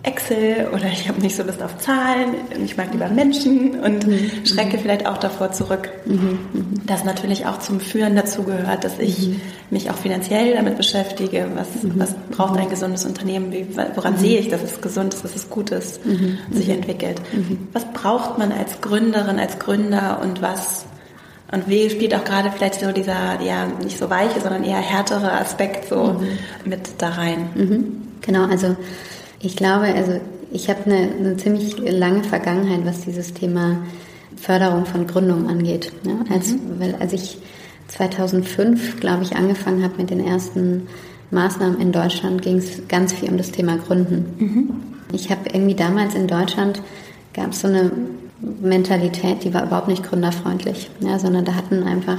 [0.05, 4.31] Excel oder ich habe nicht so Lust auf Zahlen, ich mag lieber Menschen und mhm.
[4.45, 5.91] schrecke vielleicht auch davor zurück.
[6.05, 6.39] Mhm.
[6.53, 6.87] Mhm.
[6.87, 9.41] Das natürlich auch zum Führen dazu gehört, dass ich mhm.
[9.71, 11.49] mich auch finanziell damit beschäftige.
[11.55, 11.93] Was, mhm.
[11.97, 13.51] was braucht ein gesundes Unternehmen?
[13.51, 16.01] Wie, woran sehe ich, dass es gesund ist, dass es gut ist,
[16.51, 17.21] sich entwickelt?
[17.73, 20.85] Was braucht man als Gründerin, als Gründer und was
[21.51, 25.33] und wie spielt auch gerade vielleicht so dieser, ja, nicht so weiche, sondern eher härtere
[25.33, 26.21] Aspekt so
[26.65, 28.03] mit da rein?
[28.23, 28.77] Genau, also
[29.45, 30.21] ich glaube, also
[30.53, 33.79] ich habe eine, eine ziemlich lange Vergangenheit, was dieses Thema
[34.37, 35.93] Förderung von Gründung angeht.
[36.05, 36.79] Ja, als, mhm.
[36.79, 37.39] Weil als ich
[37.89, 40.87] 2005, glaube ich, angefangen habe mit den ersten
[41.31, 44.27] Maßnahmen in Deutschland, ging es ganz viel um das Thema Gründen.
[44.39, 44.71] Mhm.
[45.13, 46.83] Ich habe irgendwie damals in Deutschland
[47.33, 47.91] gab es so eine
[48.41, 52.19] Mentalität, die war überhaupt nicht gründerfreundlich, ja, sondern da hatten einfach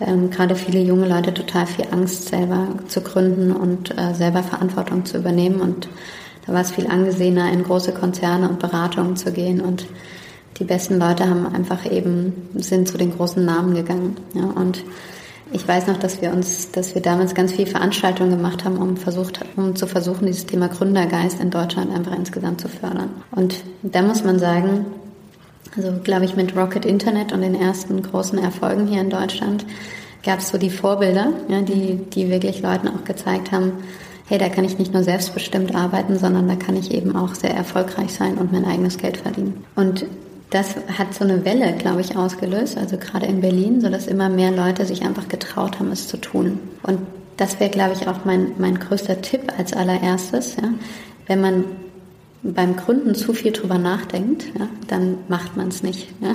[0.00, 5.04] ähm, gerade viele junge Leute total viel Angst, selber zu gründen und äh, selber Verantwortung
[5.04, 5.88] zu übernehmen und
[6.48, 9.86] da war es viel angesehener, in große Konzerne und Beratungen zu gehen und
[10.58, 14.16] die besten Leute haben einfach eben, sind zu den großen Namen gegangen.
[14.32, 14.82] Ja, und
[15.52, 18.96] ich weiß noch, dass wir uns, dass wir damals ganz viel Veranstaltungen gemacht haben, um
[18.96, 23.10] versucht, um zu versuchen, dieses Thema Gründergeist in Deutschland einfach insgesamt zu fördern.
[23.30, 24.86] Und da muss man sagen,
[25.76, 29.66] also glaube ich mit Rocket Internet und den ersten großen Erfolgen hier in Deutschland
[30.24, 33.72] gab es so die Vorbilder, ja, die, die wirklich Leuten auch gezeigt haben,
[34.28, 37.54] hey, da kann ich nicht nur selbstbestimmt arbeiten, sondern da kann ich eben auch sehr
[37.54, 39.64] erfolgreich sein und mein eigenes Geld verdienen.
[39.74, 40.04] Und
[40.50, 44.28] das hat so eine Welle, glaube ich, ausgelöst, also gerade in Berlin, so dass immer
[44.28, 46.58] mehr Leute sich einfach getraut haben, es zu tun.
[46.82, 47.00] Und
[47.36, 50.56] das wäre, glaube ich, auch mein, mein größter Tipp als allererstes.
[50.56, 50.70] Ja?
[51.26, 51.64] Wenn man
[52.42, 56.08] beim Gründen zu viel drüber nachdenkt, ja, dann macht man es nicht.
[56.20, 56.34] Ja?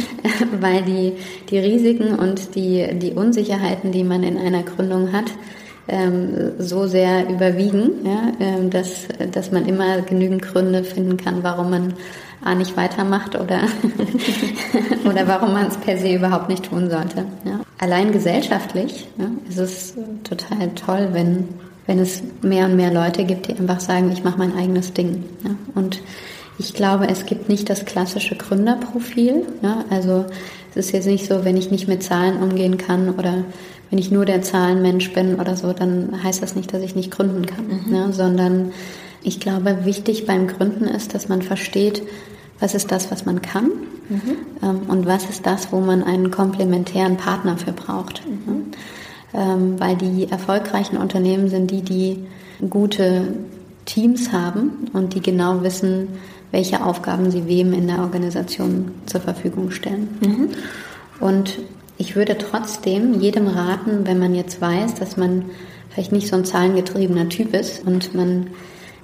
[0.60, 1.12] Weil die,
[1.50, 5.32] die Risiken und die, die Unsicherheiten, die man in einer Gründung hat,
[5.88, 11.70] ähm, so sehr überwiegen, ja, ähm, dass, dass man immer genügend Gründe finden kann, warum
[11.70, 11.94] man
[12.44, 13.60] A nicht weitermacht oder,
[15.10, 17.24] oder warum man es per se überhaupt nicht tun sollte.
[17.44, 17.60] Ja.
[17.78, 19.94] Allein gesellschaftlich ja, ist es
[20.24, 21.48] total toll, wenn,
[21.86, 25.24] wenn es mehr und mehr Leute gibt, die einfach sagen, ich mache mein eigenes Ding.
[25.42, 25.50] Ja.
[25.74, 26.02] Und
[26.58, 29.46] ich glaube, es gibt nicht das klassische Gründerprofil.
[29.62, 29.84] Ja.
[29.88, 30.26] Also
[30.74, 33.44] es ist jetzt nicht so, wenn ich nicht mit Zahlen umgehen kann oder
[33.94, 37.12] wenn ich nur der Zahlenmensch bin oder so, dann heißt das nicht, dass ich nicht
[37.12, 37.92] gründen kann, mhm.
[37.92, 38.12] ne?
[38.12, 38.72] sondern
[39.22, 42.02] ich glaube, wichtig beim Gründen ist, dass man versteht,
[42.58, 43.66] was ist das, was man kann
[44.08, 44.20] mhm.
[44.64, 48.22] ähm, und was ist das, wo man einen komplementären Partner für braucht.
[48.26, 48.72] Mhm.
[49.32, 52.26] Ähm, weil die erfolgreichen Unternehmen sind die, die
[52.68, 53.28] gute
[53.84, 56.08] Teams haben und die genau wissen,
[56.50, 60.08] welche Aufgaben sie wem in der Organisation zur Verfügung stellen.
[60.20, 60.48] Mhm.
[61.20, 61.60] Und
[61.96, 65.46] ich würde trotzdem jedem raten, wenn man jetzt weiß, dass man
[65.90, 68.48] vielleicht nicht so ein zahlengetriebener Typ ist und man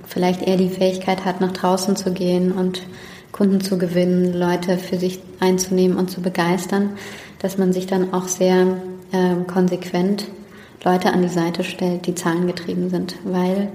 [0.07, 2.83] vielleicht eher die Fähigkeit hat, nach draußen zu gehen und
[3.31, 6.91] Kunden zu gewinnen, Leute für sich einzunehmen und zu begeistern,
[7.39, 8.77] dass man sich dann auch sehr
[9.13, 10.27] äh, konsequent
[10.85, 13.69] Leute an die Seite stellt, die zahlengetrieben sind, weil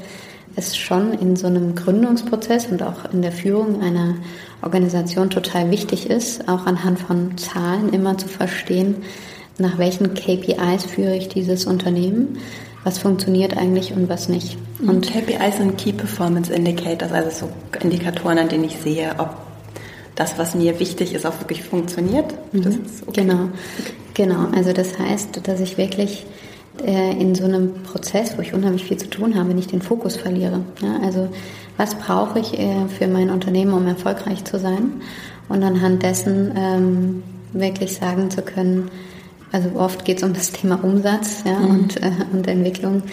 [0.55, 4.15] es schon in so einem Gründungsprozess und auch in der Führung einer
[4.61, 9.03] Organisation total wichtig ist, auch anhand von Zahlen immer zu verstehen,
[9.57, 12.39] nach welchen KPIs führe ich dieses Unternehmen,
[12.83, 14.57] was funktioniert eigentlich und was nicht.
[14.85, 19.35] Und KPIs sind Key Performance Indicators, also so Indikatoren, an denen ich sehe, ob
[20.15, 22.33] das, was mir wichtig ist, auch wirklich funktioniert.
[22.53, 22.81] Mhm.
[23.05, 23.21] Okay.
[23.21, 23.49] Genau,
[24.13, 24.47] genau.
[24.55, 26.25] Also das heißt, dass ich wirklich
[26.83, 30.61] in so einem Prozess, wo ich unheimlich viel zu tun habe, nicht den Fokus verliere.
[30.81, 31.29] Ja, also
[31.77, 35.01] was brauche ich äh, für mein Unternehmen, um erfolgreich zu sein?
[35.47, 38.89] Und anhand dessen ähm, wirklich sagen zu können,
[39.51, 41.69] also oft geht es um das Thema Umsatz ja, mhm.
[41.69, 43.03] und, äh, und Entwicklung,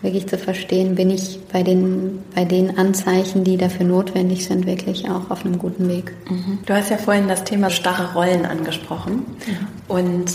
[0.00, 5.10] wirklich zu verstehen, bin ich bei den, bei den Anzeichen, die dafür notwendig sind, wirklich
[5.10, 6.14] auch auf einem guten Weg.
[6.30, 6.60] Mhm.
[6.64, 9.14] Du hast ja vorhin das Thema starre Rollen angesprochen.
[9.14, 9.66] Mhm.
[9.88, 10.32] Und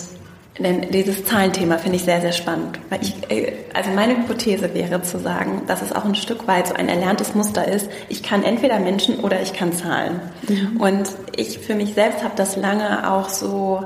[0.60, 2.80] denn dieses Zahlenthema finde ich sehr, sehr spannend.
[2.90, 6.68] Weil ich, äh, also meine Hypothese wäre zu sagen, dass es auch ein Stück weit
[6.68, 7.90] so ein erlerntes Muster ist.
[8.08, 10.22] Ich kann entweder Menschen oder ich kann Zahlen.
[10.48, 10.80] Mhm.
[10.80, 13.84] Und ich für mich selbst habe das lange auch so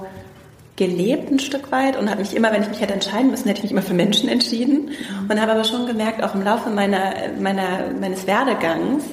[0.76, 3.60] gelebt ein Stück weit und habe mich immer, wenn ich mich hätte entscheiden müssen, hätte
[3.60, 5.30] ich mich immer für Menschen entschieden mhm.
[5.30, 9.04] und habe aber schon gemerkt, auch im Laufe meiner, meiner, meines Werdegangs,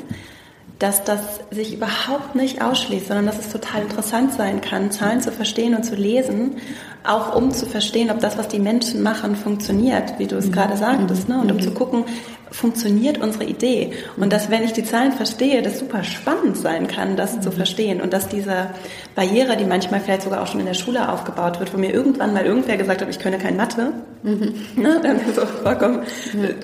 [0.78, 5.30] dass das sich überhaupt nicht ausschließt, sondern dass es total interessant sein kann, Zahlen zu
[5.30, 6.56] verstehen und zu lesen,
[7.04, 10.52] auch um zu verstehen, ob das, was die Menschen machen, funktioniert, wie du es mhm.
[10.52, 11.40] gerade sagtest, ne?
[11.40, 11.62] und um mhm.
[11.62, 12.04] zu gucken,
[12.50, 13.92] funktioniert unsere Idee.
[14.16, 17.54] Und dass, wenn ich die Zahlen verstehe, das super spannend sein kann, das zu mhm.
[17.54, 18.70] verstehen und dass diese
[19.14, 22.32] Barriere, die manchmal vielleicht sogar auch schon in der Schule aufgebaut wird, wo mir irgendwann
[22.32, 24.54] mal irgendwer gesagt hat, ich könne kein Mathe, mhm.
[24.76, 25.00] ne?
[25.02, 26.02] dann so vorkommen,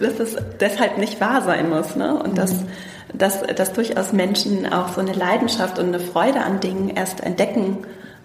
[0.00, 1.96] dass das deshalb nicht wahr sein muss.
[1.96, 2.14] Ne?
[2.20, 2.54] Und dass
[3.12, 7.78] dass, dass durchaus Menschen auch so eine Leidenschaft und eine Freude an Dingen erst entdecken.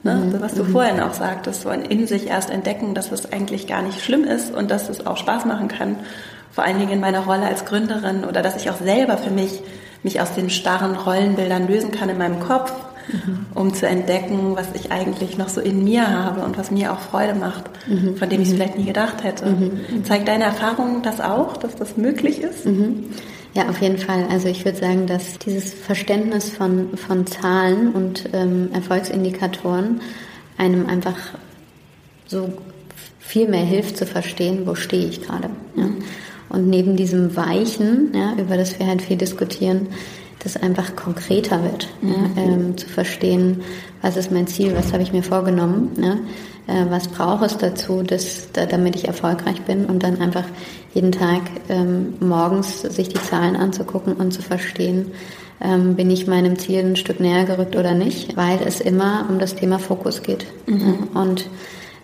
[0.03, 0.15] Ne?
[0.15, 0.41] Mhm.
[0.41, 0.71] Was du mhm.
[0.71, 4.53] vorhin auch sagtest, so in sich erst entdecken, dass es eigentlich gar nicht schlimm ist
[4.53, 5.97] und dass es auch Spaß machen kann.
[6.51, 9.61] Vor allen Dingen in meiner Rolle als Gründerin oder dass ich auch selber für mich
[10.03, 12.71] mich aus den starren Rollenbildern lösen kann in meinem Kopf,
[13.11, 13.47] mhm.
[13.55, 16.99] um zu entdecken, was ich eigentlich noch so in mir habe und was mir auch
[16.99, 18.15] Freude macht, mhm.
[18.15, 18.57] von dem ich es mhm.
[18.57, 19.47] vielleicht nie gedacht hätte.
[19.47, 20.05] Mhm.
[20.05, 22.65] Zeigt deine Erfahrung das auch, dass das möglich ist?
[23.55, 24.25] Ja, auf jeden Fall.
[24.29, 30.01] Also ich würde sagen, dass dieses Verständnis von, von Zahlen und ähm, Erfolgsindikatoren
[30.57, 31.15] einem einfach
[32.27, 32.53] so
[33.19, 35.49] viel mehr hilft zu verstehen, wo stehe ich gerade.
[35.75, 35.89] Ja?
[36.49, 39.87] Und neben diesem Weichen, ja, über das wir halt viel diskutieren,
[40.39, 42.11] das einfach konkreter wird, mhm.
[42.11, 43.61] ja, ähm, zu verstehen,
[44.01, 46.17] was ist mein Ziel, was habe ich mir vorgenommen, ja,
[46.67, 50.45] äh, was brauche es dazu, dass, da, damit ich erfolgreich bin und dann einfach
[50.93, 55.11] jeden Tag ähm, morgens sich die Zahlen anzugucken und zu verstehen,
[55.61, 59.39] ähm, bin ich meinem Ziel ein Stück näher gerückt oder nicht, weil es immer um
[59.39, 60.45] das Thema Fokus geht.
[60.67, 61.09] Mhm.
[61.13, 61.47] Und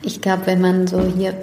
[0.04, 1.34] ich glaube, wenn man so hier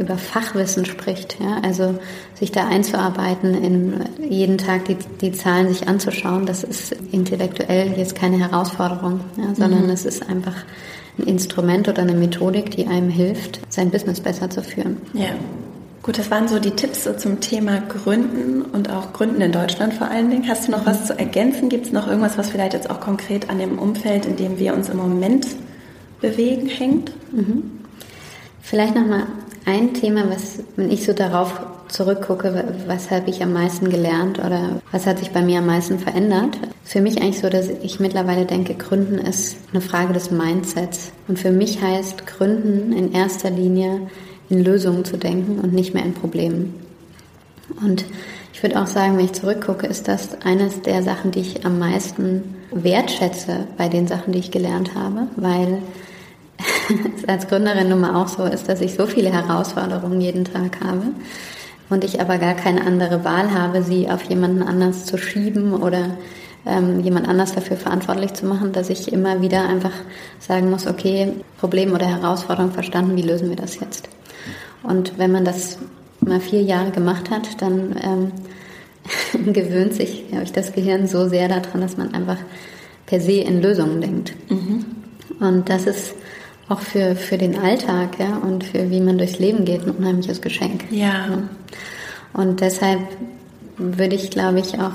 [0.00, 1.98] über Fachwissen spricht, ja, also
[2.34, 8.16] sich da einzuarbeiten, in jeden Tag die, die Zahlen sich anzuschauen, das ist intellektuell jetzt
[8.16, 9.90] keine Herausforderung, ja, sondern mhm.
[9.90, 10.56] es ist einfach
[11.20, 14.98] ein Instrument oder eine Methodik, die einem hilft, sein Business besser zu führen.
[15.12, 15.28] Ja.
[16.02, 20.08] Gut, das waren so die Tipps zum Thema Gründen und auch Gründen in Deutschland vor
[20.08, 20.48] allen Dingen.
[20.48, 20.86] Hast du noch mhm.
[20.86, 21.68] was zu ergänzen?
[21.68, 24.72] Gibt es noch irgendwas, was vielleicht jetzt auch konkret an dem Umfeld, in dem wir
[24.72, 25.46] uns im Moment
[26.22, 27.12] bewegen, hängt?
[27.32, 27.80] Mhm.
[28.62, 29.26] Vielleicht nochmal
[29.66, 34.80] ein Thema, was, wenn ich so darauf zurückgucke, was habe ich am meisten gelernt oder
[34.92, 38.46] was hat sich bei mir am meisten verändert, für mich eigentlich so, dass ich mittlerweile
[38.46, 41.12] denke, Gründen ist eine Frage des Mindsets.
[41.28, 44.08] Und für mich heißt Gründen in erster Linie
[44.48, 46.74] in Lösungen zu denken und nicht mehr in Problemen.
[47.80, 48.04] Und
[48.52, 51.78] ich würde auch sagen, wenn ich zurückgucke, ist das eines der Sachen, die ich am
[51.78, 55.78] meisten wertschätze bei den Sachen, die ich gelernt habe, weil
[57.16, 60.80] es als Gründerin nun mal auch so ist, dass ich so viele Herausforderungen jeden Tag
[60.84, 61.12] habe
[61.90, 66.16] und ich aber gar keine andere Wahl habe, sie auf jemanden anders zu schieben oder
[66.64, 69.92] ähm, jemand anders dafür verantwortlich zu machen, dass ich immer wieder einfach
[70.38, 74.08] sagen muss, okay, Problem oder Herausforderung verstanden, wie lösen wir das jetzt?
[74.82, 75.78] Und wenn man das
[76.20, 81.48] mal vier Jahre gemacht hat, dann ähm, gewöhnt sich, glaube ich, das Gehirn so sehr
[81.48, 82.38] daran, dass man einfach
[83.06, 84.34] per se in Lösungen denkt.
[84.50, 84.84] Mhm.
[85.40, 86.14] Und das ist
[86.70, 90.40] auch für, für den Alltag ja, und für wie man durchs Leben geht ein unheimliches
[90.40, 90.84] Geschenk.
[90.90, 91.26] Ja.
[91.28, 91.42] ja.
[92.32, 93.00] Und deshalb
[93.76, 94.92] würde ich, glaube ich, auch,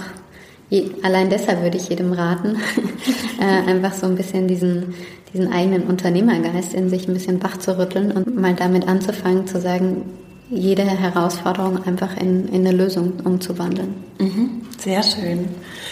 [1.03, 2.57] allein deshalb würde ich jedem raten,
[3.41, 4.93] äh, einfach so ein bisschen diesen,
[5.33, 9.59] diesen eigenen Unternehmergeist in sich ein bisschen wach zu rütteln und mal damit anzufangen zu
[9.59, 10.03] sagen,
[10.49, 13.95] jede Herausforderung einfach in, in eine Lösung umzuwandeln.
[14.19, 15.49] Mhm, sehr schön.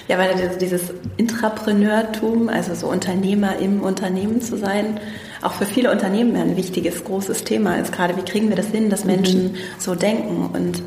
[0.08, 0.30] Ja, weil
[0.62, 5.00] dieses Intrapreneurtum, also so Unternehmer im Unternehmen zu sein,
[5.43, 7.91] auch für viele Unternehmen ein wichtiges, großes Thema ist.
[7.91, 9.58] Gerade wie kriegen wir das hin, dass Menschen mhm.
[9.77, 10.79] so denken und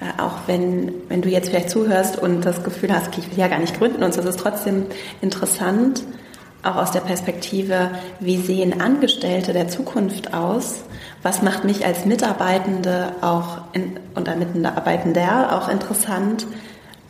[0.00, 3.38] äh, auch wenn, wenn du jetzt vielleicht zuhörst und das Gefühl hast, okay, ich will
[3.38, 4.86] ja gar nicht gründen und so, ist es trotzdem
[5.20, 6.02] interessant,
[6.62, 10.82] auch aus der Perspektive, wie sehen Angestellte der Zukunft aus?
[11.22, 16.46] Was macht mich als Mitarbeitende auch in, oder Mitarbeitender auch interessant,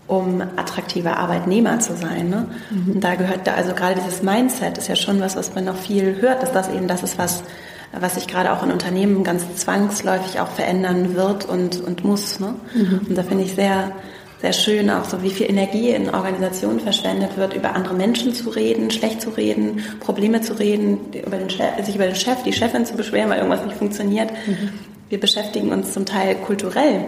[0.09, 2.29] um attraktiver Arbeitnehmer zu sein?
[2.29, 2.47] Ne?
[2.71, 2.94] Mhm.
[2.94, 5.77] Und da gehört da also gerade dieses Mindset ist ja schon was, was man noch
[5.77, 7.44] viel hört, dass das eben das ist, was
[7.92, 12.38] was sich gerade auch in Unternehmen ganz zwangsläufig auch verändern wird und, und muss.
[12.40, 12.55] Ne?
[12.75, 13.01] Mhm.
[13.09, 13.92] Und da finde ich sehr,
[14.40, 18.51] sehr schön auch so, wie viel Energie in Organisationen verschwendet wird, über andere Menschen zu
[18.51, 22.53] reden, schlecht zu reden, Probleme zu reden, über den Chef, sich über den Chef, die
[22.53, 24.31] Chefin zu beschweren, weil irgendwas nicht funktioniert.
[24.47, 24.71] Mhm.
[25.09, 27.07] Wir beschäftigen uns zum Teil kulturell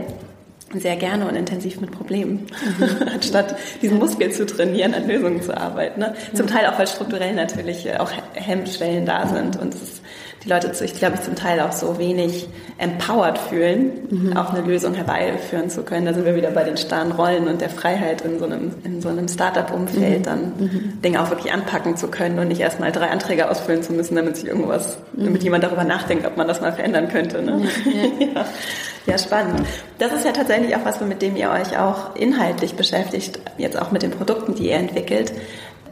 [0.75, 2.47] sehr gerne und intensiv mit Problemen,
[2.79, 3.09] mhm.
[3.15, 6.01] anstatt diesen Muskel zu trainieren, an Lösungen zu arbeiten.
[6.01, 6.15] Ne?
[6.35, 10.00] Zum Teil auch, weil strukturell natürlich auch Hemmschwellen da sind und es
[10.45, 12.49] die Leute sich, glaube ich, zum Teil auch so wenig
[12.79, 14.37] empowered fühlen, mhm.
[14.37, 16.07] auch eine Lösung herbeiführen zu können.
[16.07, 19.03] Da sind wir wieder bei den starren Rollen und der Freiheit in so einem, in
[19.03, 20.23] so einem Startup-Umfeld, mhm.
[20.23, 21.03] dann mhm.
[21.03, 24.37] Dinge auch wirklich anpacken zu können und nicht erstmal drei Anträge ausfüllen zu müssen, damit
[24.37, 25.27] sich irgendwas, mhm.
[25.27, 27.43] damit jemand darüber nachdenkt, ob man das mal verändern könnte.
[27.43, 27.69] Ne?
[27.85, 28.45] Ja, ja.
[29.07, 29.63] ja, spannend.
[29.99, 33.91] Das ist ja tatsächlich auch was, mit dem ihr euch auch inhaltlich beschäftigt, jetzt auch
[33.91, 35.35] mit den Produkten, die ihr entwickelt,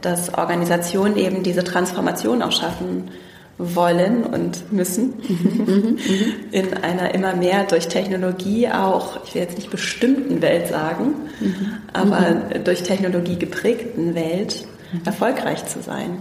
[0.01, 3.09] dass Organisationen eben diese Transformation auch schaffen
[3.59, 5.97] wollen und müssen mhm.
[6.51, 11.73] in einer immer mehr durch Technologie auch, ich will jetzt nicht bestimmten Welt sagen, mhm.
[11.91, 12.63] aber mhm.
[12.63, 14.65] durch Technologie geprägten Welt
[15.05, 16.17] erfolgreich zu sein.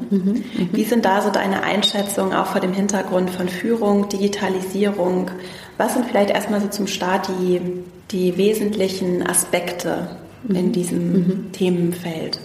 [0.73, 5.31] Wie sind da so deine Einschätzungen auch vor dem Hintergrund von Führung, Digitalisierung?
[5.79, 7.63] Was sind vielleicht erstmal so zum Start die,
[8.11, 10.11] die wesentlichen Aspekte
[10.51, 12.41] in diesem Themenfeld?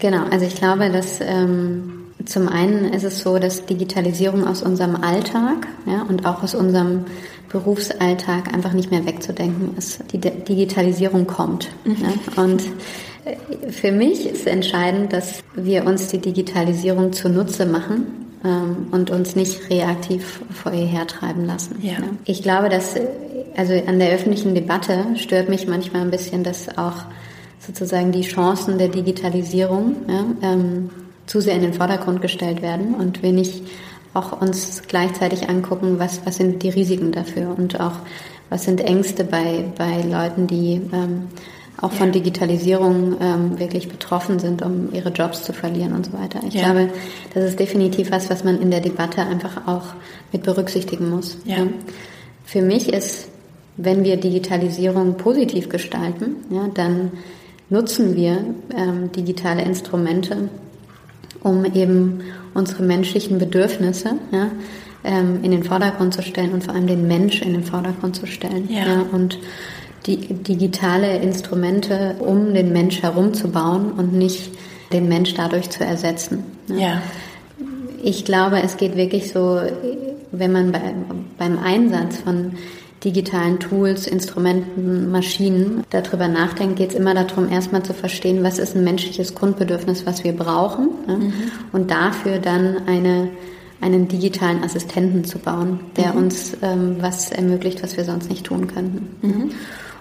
[0.00, 4.96] Genau, also ich glaube, dass ähm zum einen ist es so, dass Digitalisierung aus unserem
[4.96, 7.04] Alltag ja, und auch aus unserem
[7.48, 10.00] Berufsalltag einfach nicht mehr wegzudenken ist.
[10.12, 11.68] Die Digitalisierung kommt.
[11.84, 11.96] Mhm.
[12.02, 12.62] Ja, und
[13.70, 18.06] für mich ist entscheidend, dass wir uns die Digitalisierung zunutze machen
[18.44, 21.76] ähm, und uns nicht reaktiv vor ihr hertreiben lassen.
[21.82, 21.92] Ja.
[21.92, 21.98] Ja.
[22.24, 22.94] Ich glaube, dass
[23.56, 27.04] also an der öffentlichen Debatte stört mich manchmal ein bisschen, dass auch
[27.58, 30.90] sozusagen die Chancen der Digitalisierung ja, ähm,
[31.28, 33.62] zu sehr in den Vordergrund gestellt werden und wir nicht
[34.14, 37.92] auch uns gleichzeitig angucken, was, was sind die Risiken dafür und auch
[38.50, 41.28] was sind Ängste bei, bei Leuten, die ähm,
[41.80, 46.40] auch von Digitalisierung ähm, wirklich betroffen sind, um ihre Jobs zu verlieren und so weiter.
[46.48, 46.64] Ich ja.
[46.64, 46.90] glaube,
[47.34, 49.94] das ist definitiv was, was man in der Debatte einfach auch
[50.32, 51.36] mit berücksichtigen muss.
[51.44, 51.58] Ja.
[52.44, 53.28] Für mich ist,
[53.76, 57.12] wenn wir Digitalisierung positiv gestalten, ja, dann
[57.70, 60.48] nutzen wir ähm, digitale Instrumente,
[61.42, 62.20] um eben
[62.54, 64.50] unsere menschlichen Bedürfnisse ja,
[65.04, 68.26] ähm, in den Vordergrund zu stellen und vor allem den Mensch in den Vordergrund zu
[68.26, 68.68] stellen.
[68.70, 68.86] Ja.
[68.86, 69.38] ja und
[70.06, 74.50] die digitale Instrumente, um den Mensch herumzubauen und nicht
[74.92, 76.44] den Mensch dadurch zu ersetzen.
[76.68, 76.76] Ja.
[76.76, 77.02] ja.
[78.02, 79.60] Ich glaube, es geht wirklich so,
[80.30, 80.94] wenn man bei,
[81.36, 82.52] beim Einsatz von
[83.04, 88.74] digitalen Tools, Instrumenten, Maschinen darüber nachdenkt, geht es immer darum, erstmal zu verstehen, was ist
[88.74, 91.16] ein menschliches Grundbedürfnis, was wir brauchen ne?
[91.16, 91.32] mhm.
[91.72, 93.28] und dafür dann eine,
[93.80, 96.18] einen digitalen Assistenten zu bauen, der mhm.
[96.18, 99.16] uns ähm, was ermöglicht, was wir sonst nicht tun könnten.
[99.22, 99.50] Mhm.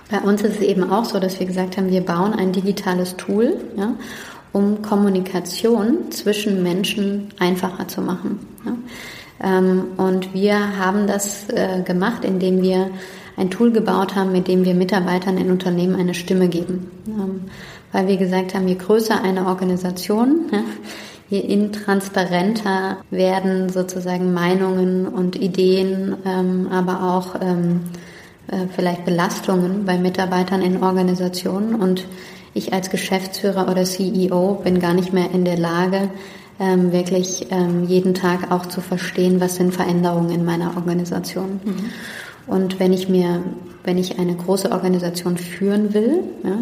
[0.09, 3.17] Bei uns ist es eben auch so, dass wir gesagt haben, wir bauen ein digitales
[3.17, 3.93] Tool, ja,
[4.53, 8.39] um Kommunikation zwischen Menschen einfacher zu machen.
[8.65, 8.73] Ja.
[9.43, 12.89] Ähm, und wir haben das äh, gemacht, indem wir
[13.35, 16.91] ein Tool gebaut haben, mit dem wir Mitarbeitern in Unternehmen eine Stimme geben.
[17.07, 17.41] Ähm,
[17.91, 20.45] weil wir gesagt haben, je größer eine Organisation,
[21.29, 30.61] je intransparenter werden sozusagen Meinungen und Ideen, ähm, aber auch äh, vielleicht Belastungen bei Mitarbeitern
[30.61, 31.75] in Organisationen.
[31.75, 32.07] Und
[32.53, 36.09] ich als Geschäftsführer oder CEO bin gar nicht mehr in der Lage,
[36.59, 41.59] ähm, wirklich ähm, jeden Tag auch zu verstehen, was sind Veränderungen in meiner Organisation.
[41.63, 41.85] Mhm.
[42.47, 43.43] Und wenn ich mir,
[43.83, 46.59] wenn ich eine große Organisation führen will, ja,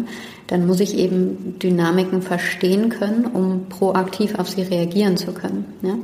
[0.48, 5.64] dann muss ich eben Dynamiken verstehen können, um proaktiv auf sie reagieren zu können.
[5.82, 5.94] Ja.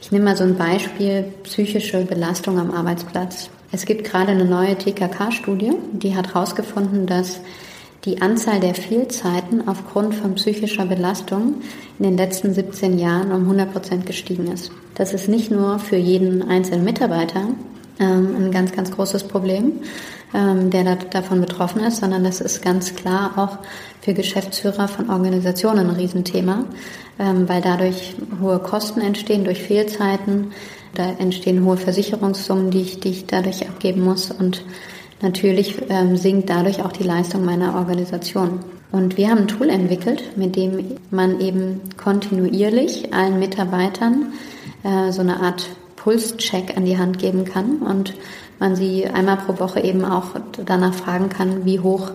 [0.00, 3.50] Ich nehme mal so ein Beispiel, psychische Belastung am Arbeitsplatz.
[3.72, 7.40] Es gibt gerade eine neue TKK-Studie, die hat herausgefunden, dass
[8.04, 11.56] die Anzahl der Fehlzeiten aufgrund von psychischer Belastung
[11.98, 14.70] in den letzten 17 Jahren um 100 Prozent gestiegen ist.
[14.94, 17.48] Das ist nicht nur für jeden einzelnen Mitarbeiter
[17.98, 19.80] ähm, ein ganz, ganz großes Problem,
[20.34, 23.58] ähm, der da, davon betroffen ist, sondern das ist ganz klar auch
[24.02, 26.64] für Geschäftsführer von Organisationen ein Riesenthema,
[27.18, 30.52] ähm, weil dadurch hohe Kosten entstehen durch Fehlzeiten,
[30.94, 34.64] da entstehen hohe Versicherungssummen, die ich, die ich dadurch abgeben muss und
[35.20, 38.60] natürlich ähm, sinkt dadurch auch die Leistung meiner Organisation.
[38.92, 44.32] Und wir haben ein Tool entwickelt, mit dem man eben kontinuierlich allen Mitarbeitern
[44.84, 48.14] äh, so eine Art Pulscheck an die Hand geben kann und
[48.58, 52.12] man sie einmal pro Woche eben auch danach fragen kann, wie hoch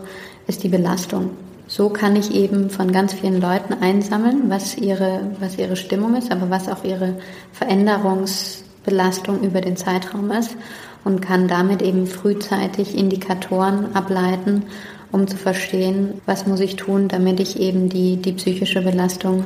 [0.47, 1.31] ist die Belastung.
[1.67, 6.31] So kann ich eben von ganz vielen Leuten einsammeln, was ihre, was ihre Stimmung ist,
[6.31, 7.15] aber was auch ihre
[7.53, 10.55] Veränderungsbelastung über den Zeitraum ist
[11.03, 14.63] und kann damit eben frühzeitig Indikatoren ableiten,
[15.11, 19.43] um zu verstehen, was muss ich tun, damit ich eben die, die psychische Belastung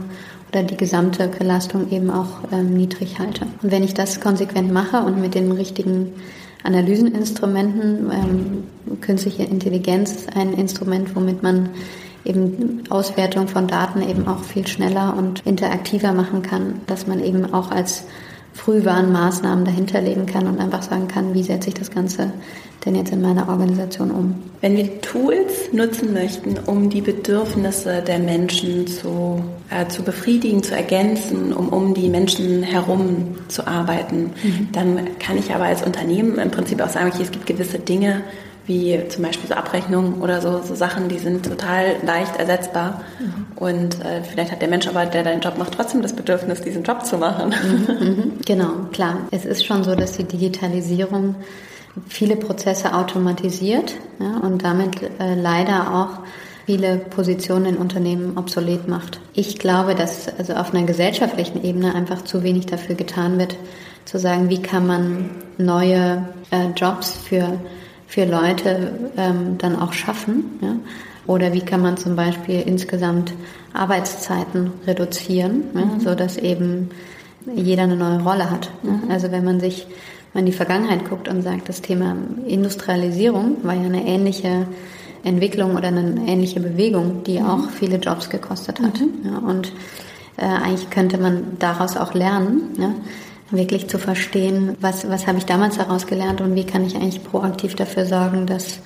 [0.51, 3.47] oder die gesamte Belastung eben auch ähm, niedrig halte.
[3.61, 6.13] Und wenn ich das konsequent mache und mit den richtigen
[6.63, 8.63] Analyseninstrumenten, ähm,
[9.01, 11.69] künstliche Intelligenz ist ein Instrument, womit man
[12.25, 17.53] eben Auswertung von Daten eben auch viel schneller und interaktiver machen kann, dass man eben
[17.53, 18.05] auch als
[18.55, 22.31] Frühwarnmaßnahmen dahinterlegen kann und einfach sagen kann, wie setze ich das Ganze
[22.85, 24.35] denn jetzt in meiner Organisation um.
[24.61, 30.75] Wenn wir Tools nutzen möchten, um die Bedürfnisse der Menschen zu, äh, zu befriedigen, zu
[30.75, 34.69] ergänzen, um um die Menschen herum zu arbeiten, mhm.
[34.71, 38.21] dann kann ich aber als Unternehmen im Prinzip auch sagen, okay, es gibt gewisse Dinge,
[38.65, 43.01] wie zum Beispiel so Abrechnungen oder so, so Sachen, die sind total leicht ersetzbar.
[43.19, 43.45] Mhm.
[43.55, 46.83] Und äh, vielleicht hat der Mensch aber, der deinen Job macht, trotzdem das Bedürfnis, diesen
[46.83, 47.53] Job zu machen.
[47.63, 48.31] Mhm, mhm.
[48.45, 49.19] genau, klar.
[49.31, 51.35] Es ist schon so, dass die Digitalisierung
[52.07, 56.19] viele Prozesse automatisiert ja, und damit äh, leider auch
[56.65, 59.19] viele Positionen in Unternehmen obsolet macht.
[59.33, 63.55] Ich glaube, dass also auf einer gesellschaftlichen Ebene einfach zu wenig dafür getan wird,
[64.05, 67.59] zu sagen, wie kann man neue äh, Jobs für
[68.15, 70.57] für Leute ähm, dann auch schaffen?
[70.61, 70.75] Ja?
[71.27, 73.33] Oder wie kann man zum Beispiel insgesamt
[73.73, 75.85] Arbeitszeiten reduzieren, ja?
[75.85, 75.99] Mhm.
[75.99, 76.91] so dass eben
[77.53, 78.71] jeder eine neue Rolle hat.
[78.83, 79.11] Mhm.
[79.11, 79.85] Also wenn man sich
[80.33, 82.15] mal in die Vergangenheit guckt und sagt, das Thema
[82.47, 84.65] Industrialisierung war ja eine ähnliche
[85.25, 87.45] Entwicklung oder eine ähnliche Bewegung, die mhm.
[87.45, 89.01] auch viele Jobs gekostet hat.
[89.01, 89.09] Mhm.
[89.25, 89.73] Ja, und
[90.37, 92.75] äh, eigentlich könnte man daraus auch lernen.
[92.79, 92.93] Ja?
[93.51, 97.23] Wirklich zu verstehen, was, was habe ich damals daraus gelernt und wie kann ich eigentlich
[97.23, 98.79] proaktiv dafür sorgen, dass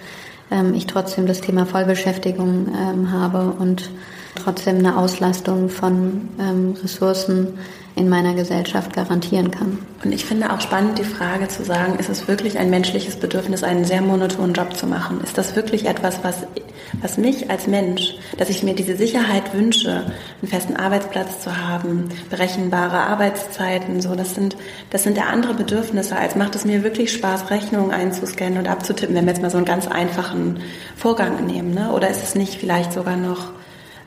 [0.52, 3.90] ähm, ich trotzdem das Thema Vollbeschäftigung ähm, habe und
[4.40, 7.60] trotzdem eine Auslastung von ähm, Ressourcen
[8.00, 9.80] in meiner Gesellschaft garantieren kann.
[10.06, 13.62] Und ich finde auch spannend die Frage zu sagen, ist es wirklich ein menschliches Bedürfnis,
[13.62, 15.20] einen sehr monotonen Job zu machen?
[15.22, 16.48] Ist das wirklich etwas, was,
[17.02, 20.06] was mich als Mensch, dass ich mir diese Sicherheit wünsche,
[20.42, 24.56] einen festen Arbeitsplatz zu haben, berechenbare Arbeitszeiten, so, das sind,
[24.92, 29.14] das sind ja andere Bedürfnisse, als macht es mir wirklich Spaß, Rechnungen einzuscannen und abzutippen,
[29.14, 30.62] wenn wir jetzt mal so einen ganz einfachen
[30.96, 31.92] Vorgang nehmen, ne?
[31.92, 33.59] Oder ist es nicht vielleicht sogar noch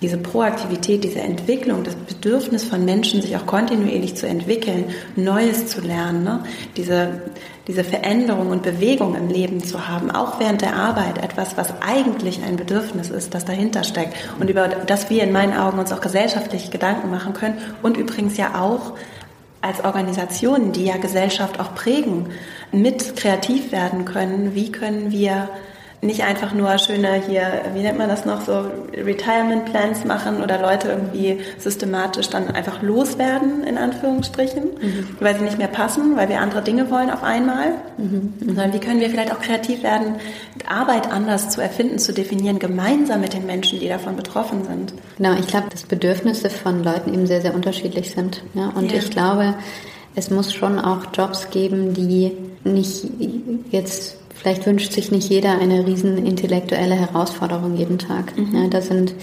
[0.03, 5.80] diese Proaktivität, diese Entwicklung, das Bedürfnis von Menschen, sich auch kontinuierlich zu entwickeln, Neues zu
[5.80, 6.44] lernen, ne?
[6.76, 7.22] diese,
[7.68, 12.42] diese Veränderung und Bewegung im Leben zu haben, auch während der Arbeit, etwas, was eigentlich
[12.42, 16.00] ein Bedürfnis ist, das dahinter steckt und über das wir in meinen Augen uns auch
[16.00, 18.94] gesellschaftlich Gedanken machen können und übrigens ja auch
[19.61, 22.30] als Organisationen, die ja Gesellschaft auch prägen,
[22.72, 24.57] mit kreativ werden können.
[24.57, 25.48] Wie können wir
[26.03, 30.61] nicht einfach nur schöne hier, wie nennt man das noch, so Retirement Plans machen oder
[30.61, 35.09] Leute irgendwie systematisch dann einfach loswerden, in Anführungsstrichen, mhm.
[35.20, 38.34] weil sie nicht mehr passen, weil wir andere Dinge wollen auf einmal, mhm.
[38.44, 40.16] sondern wie können wir vielleicht auch kreativ werden,
[40.68, 44.92] Arbeit anders zu erfinden, zu definieren, gemeinsam mit den Menschen, die davon betroffen sind.
[45.18, 48.42] Genau, ich glaube, dass Bedürfnisse von Leuten eben sehr, sehr unterschiedlich sind.
[48.55, 48.72] Ja?
[48.74, 48.98] Und ja.
[48.98, 49.55] ich glaube,
[50.16, 52.32] es muss schon auch Jobs geben, die
[52.64, 53.07] nicht
[53.70, 58.36] jetzt Vielleicht wünscht sich nicht jeder eine riesen intellektuelle Herausforderung jeden Tag.
[58.36, 58.57] Mhm.
[58.57, 59.14] Ja, da sind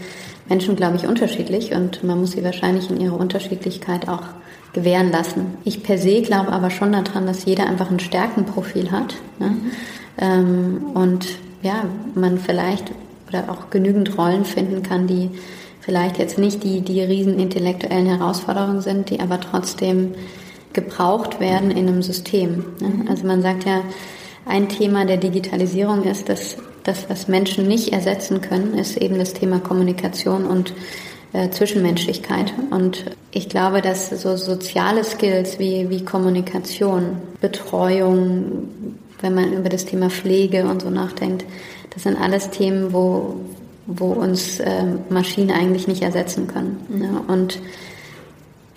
[0.47, 4.23] Menschen, glaube ich, unterschiedlich und man muss sie wahrscheinlich in ihrer Unterschiedlichkeit auch
[4.71, 5.57] gewähren lassen.
[5.65, 9.15] Ich per se glaube aber schon daran, dass jeder einfach ein Stärkenprofil hat.
[9.39, 9.47] Ne?
[9.49, 9.71] Mhm.
[10.19, 11.27] Ähm, und
[11.63, 11.83] ja,
[12.15, 12.91] man vielleicht
[13.27, 15.31] oder auch genügend Rollen finden kann, die
[15.81, 20.13] vielleicht jetzt nicht die, die riesen intellektuellen Herausforderungen sind, die aber trotzdem
[20.71, 22.63] gebraucht werden in einem System.
[22.79, 22.87] Ne?
[22.87, 23.07] Mhm.
[23.09, 23.81] Also man sagt ja,
[24.49, 29.33] ein Thema der Digitalisierung ist, dass das, was Menschen nicht ersetzen können, ist eben das
[29.33, 30.73] Thema Kommunikation und
[31.33, 32.53] äh, Zwischenmenschlichkeit.
[32.71, 38.69] Und ich glaube, dass so soziale Skills wie, wie Kommunikation, Betreuung,
[39.21, 41.45] wenn man über das Thema Pflege und so nachdenkt,
[41.91, 43.35] das sind alles Themen, wo,
[43.85, 46.77] wo uns äh, Maschinen eigentlich nicht ersetzen können.
[47.27, 47.59] Und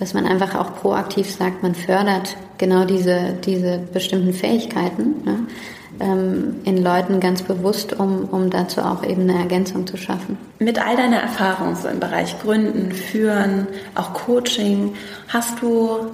[0.02, 6.56] dass man einfach auch proaktiv sagt, man fördert genau diese, diese bestimmten Fähigkeiten ja, ähm,
[6.64, 10.36] in Leuten ganz bewusst, um, um dazu auch eben eine Ergänzung zu schaffen.
[10.58, 14.94] Mit all deiner Erfahrung so im Bereich Gründen, Führen, auch Coaching,
[15.28, 16.08] hast du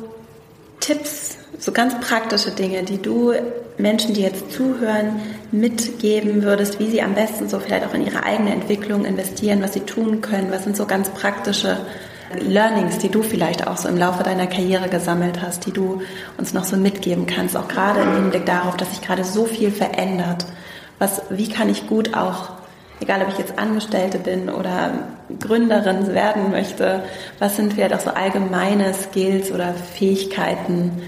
[0.80, 3.32] Tipps, so ganz praktische Dinge, die du
[3.78, 8.22] Menschen, die jetzt zuhören, mitgeben würdest, wie sie am besten so vielleicht auch in ihre
[8.22, 10.50] eigene Entwicklung investieren, was sie tun können?
[10.50, 11.78] Was sind so ganz praktische
[12.40, 16.02] Learnings, die du vielleicht auch so im Laufe deiner Karriere gesammelt hast, die du
[16.36, 19.70] uns noch so mitgeben kannst, auch gerade im Hinblick darauf, dass sich gerade so viel
[19.70, 20.46] verändert?
[20.98, 22.58] Was, wie kann ich gut auch
[23.00, 24.92] egal ob ich jetzt Angestellte bin oder
[25.38, 27.02] Gründerin werden möchte,
[27.38, 31.02] was sind vielleicht auch so allgemeine Skills oder Fähigkeiten,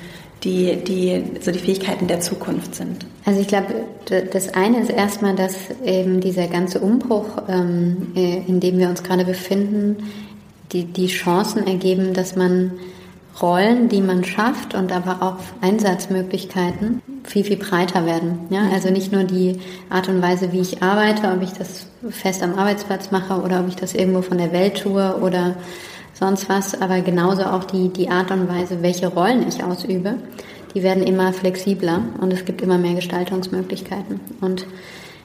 [0.44, 3.06] die, die so die Fähigkeiten der Zukunft sind?
[3.24, 3.84] Also ich glaube,
[4.32, 5.54] das eine ist erstmal, dass
[5.84, 9.98] eben dieser ganze Umbruch, ähm, äh, in dem wir uns gerade befinden,
[10.72, 12.72] die, die Chancen ergeben, dass man
[13.40, 18.40] Rollen, die man schafft und aber auch Einsatzmöglichkeiten viel, viel breiter werden.
[18.50, 18.68] Ja?
[18.72, 19.58] Also nicht nur die
[19.88, 23.68] Art und Weise, wie ich arbeite, ob ich das fest am Arbeitsplatz mache oder ob
[23.68, 25.56] ich das irgendwo von der Welt tue oder
[26.12, 30.16] sonst was, aber genauso auch die, die Art und Weise, welche Rollen ich ausübe,
[30.74, 34.20] die werden immer flexibler und es gibt immer mehr Gestaltungsmöglichkeiten.
[34.40, 34.66] Und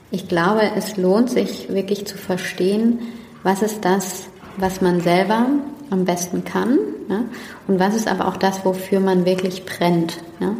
[0.10, 3.00] ich glaube, es lohnt sich wirklich zu verstehen,
[3.44, 4.28] was ist das,
[4.58, 5.48] was man selber
[5.90, 6.78] am besten kann
[7.10, 7.24] ja?
[7.68, 10.18] und was ist aber auch das, wofür man wirklich brennt.
[10.40, 10.56] Ja?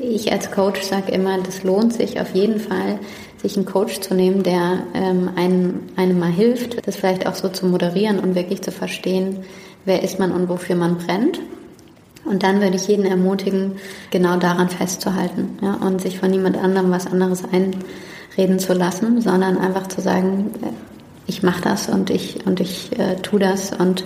[0.00, 2.98] Ich als Coach sage immer, das lohnt sich auf jeden Fall,
[3.42, 7.48] sich einen Coach zu nehmen, der ähm, einem, einem mal hilft, das vielleicht auch so
[7.48, 9.38] zu moderieren und wirklich zu verstehen,
[9.84, 11.40] wer ist man und wofür man brennt.
[12.24, 13.72] Und dann würde ich jeden ermutigen,
[14.10, 19.58] genau daran festzuhalten ja, und sich von niemand anderem was anderes einreden zu lassen, sondern
[19.58, 20.50] einfach zu sagen,
[21.26, 24.04] ich mache das und ich und ich äh, tue das und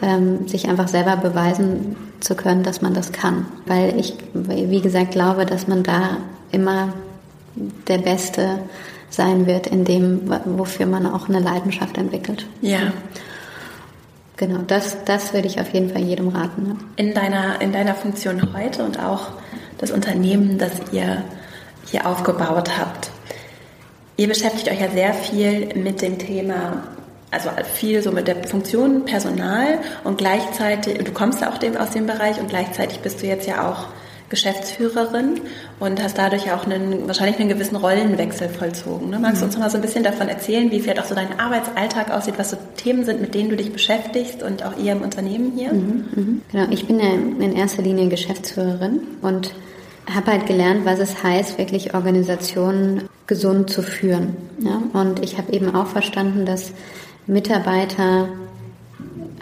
[0.00, 3.46] ähm, sich einfach selber beweisen zu können, dass man das kann.
[3.66, 6.18] Weil ich, wie gesagt, glaube, dass man da
[6.50, 6.92] immer
[7.88, 8.60] der Beste
[9.10, 12.46] sein wird in dem, wofür man auch eine Leidenschaft entwickelt.
[12.60, 12.92] Ja.
[14.36, 16.62] Genau, das, das würde ich auf jeden Fall jedem raten.
[16.62, 16.76] Ne?
[16.96, 19.28] In, deiner, in deiner Funktion heute und auch
[19.78, 21.22] das Unternehmen, das ihr
[21.86, 23.11] hier aufgebaut habt.
[24.16, 26.82] Ihr beschäftigt euch ja sehr viel mit dem Thema
[27.32, 32.06] also viel so mit der Funktion Personal und gleichzeitig, du kommst ja auch aus dem
[32.06, 33.88] Bereich und gleichzeitig bist du jetzt ja auch
[34.28, 35.40] Geschäftsführerin
[35.78, 39.10] und hast dadurch auch einen, wahrscheinlich einen gewissen Rollenwechsel vollzogen.
[39.10, 39.18] Ne?
[39.18, 41.38] Magst du uns noch mal so ein bisschen davon erzählen, wie vielleicht auch so dein
[41.38, 45.02] Arbeitsalltag aussieht, was so Themen sind, mit denen du dich beschäftigst und auch ihr im
[45.02, 45.72] Unternehmen hier?
[45.72, 46.42] Mhm, mhm.
[46.50, 49.52] Genau, ich bin ja in erster Linie Geschäftsführerin und
[50.12, 54.36] habe halt gelernt, was es heißt, wirklich Organisationen gesund zu führen.
[54.58, 54.82] Ja?
[54.92, 56.72] Und ich habe eben auch verstanden, dass
[57.26, 58.28] Mitarbeiter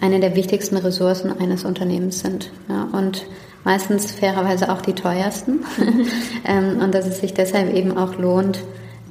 [0.00, 2.50] eine der wichtigsten Ressourcen eines Unternehmens sind.
[2.68, 3.26] Ja, und
[3.64, 5.64] meistens fairerweise auch die teuersten.
[6.44, 8.60] ähm, und dass es sich deshalb eben auch lohnt,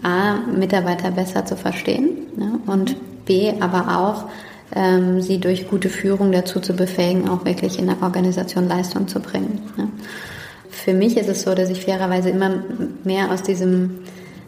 [0.02, 2.96] A, Mitarbeiter besser zu verstehen ja, und
[3.26, 4.26] B, aber auch
[4.74, 9.20] ähm, sie durch gute Führung dazu zu befähigen, auch wirklich in der Organisation Leistung zu
[9.20, 9.62] bringen.
[9.78, 9.88] Ja.
[10.84, 12.64] Für mich ist es so, dass ich fairerweise immer
[13.04, 14.00] mehr aus diesem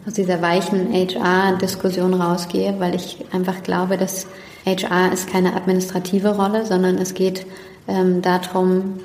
[0.06, 4.26] aus dieser weichen HR-Diskussion rausgehe, weil ich einfach glaube, dass
[4.66, 7.46] HR ist keine administrative Rolle, sondern es geht
[7.86, 9.00] ähm, darum,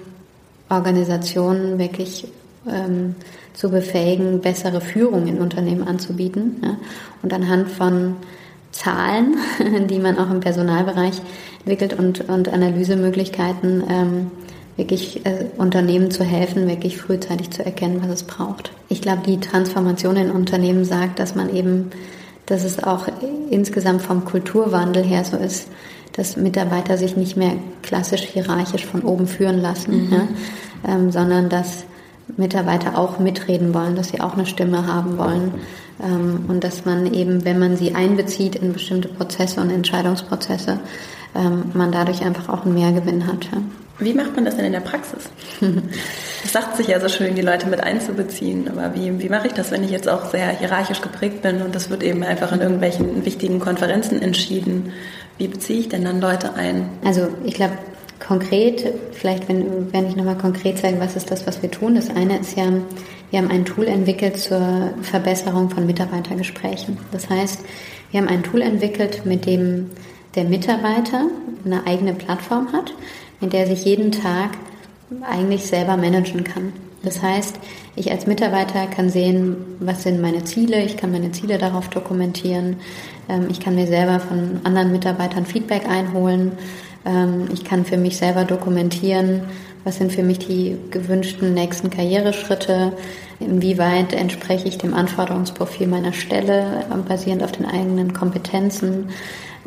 [0.70, 2.28] Organisationen wirklich
[2.68, 3.16] ähm,
[3.54, 6.62] zu befähigen, bessere Führung in Unternehmen anzubieten.
[6.64, 6.78] Ja?
[7.24, 8.16] Und anhand von
[8.72, 9.38] Zahlen,
[9.88, 11.22] die man auch im Personalbereich
[11.60, 14.32] entwickelt und, und Analysemöglichkeiten, ähm,
[14.78, 18.72] wirklich äh, Unternehmen zu helfen, wirklich frühzeitig zu erkennen, was es braucht.
[18.90, 21.90] Ich glaube, die Transformation in Unternehmen sagt, dass man eben,
[22.46, 23.08] dass es auch
[23.50, 25.68] insgesamt vom Kulturwandel her so ist,
[26.14, 30.14] dass Mitarbeiter sich nicht mehr klassisch hierarchisch von oben führen lassen, mhm.
[30.14, 30.28] ja,
[30.88, 31.86] ähm, sondern dass
[32.38, 35.54] Mitarbeiter auch mitreden wollen, dass sie auch eine Stimme haben wollen
[36.04, 40.80] ähm, und dass man eben, wenn man sie einbezieht in bestimmte Prozesse und Entscheidungsprozesse,
[41.36, 43.46] ähm, man dadurch einfach auch einen Mehrgewinn hat.
[43.46, 43.62] Ja.
[44.00, 45.30] Wie macht man das denn in der Praxis?
[46.43, 49.54] Es sagt sich ja so schön, die Leute mit einzubeziehen, aber wie, wie mache ich
[49.54, 52.62] das, wenn ich jetzt auch sehr hierarchisch geprägt bin und das wird eben einfach in
[52.62, 54.93] irgendwelchen wichtigen Konferenzen entschieden?
[55.38, 56.89] Wie beziehe ich denn dann Leute ein?
[57.04, 57.74] Also ich glaube,
[58.26, 61.95] konkret, vielleicht wenn, wenn ich nochmal konkret sage, was ist das, was wir tun?
[61.95, 62.66] Das eine ist ja,
[63.32, 66.98] wir haben ein Tool entwickelt zur Verbesserung von Mitarbeitergesprächen.
[67.12, 67.62] Das heißt,
[68.12, 69.89] wir haben ein Tool entwickelt, mit dem
[70.36, 71.28] der Mitarbeiter
[71.66, 72.93] eine eigene Plattform hat,
[73.42, 74.52] in der sich jeden Tag
[75.22, 76.74] eigentlich selber managen kann.
[77.04, 77.60] Das heißt,
[77.96, 82.78] ich als Mitarbeiter kann sehen, was sind meine Ziele, ich kann meine Ziele darauf dokumentieren,
[83.30, 86.54] ähm, ich kann mir selber von anderen Mitarbeitern Feedback einholen,
[87.08, 89.44] Ähm, ich kann für mich selber dokumentieren,
[89.84, 92.94] was sind für mich die gewünschten nächsten Karriereschritte,
[93.40, 99.10] inwieweit entspreche ich dem Anforderungsprofil meiner Stelle, äh, basierend auf den eigenen Kompetenzen,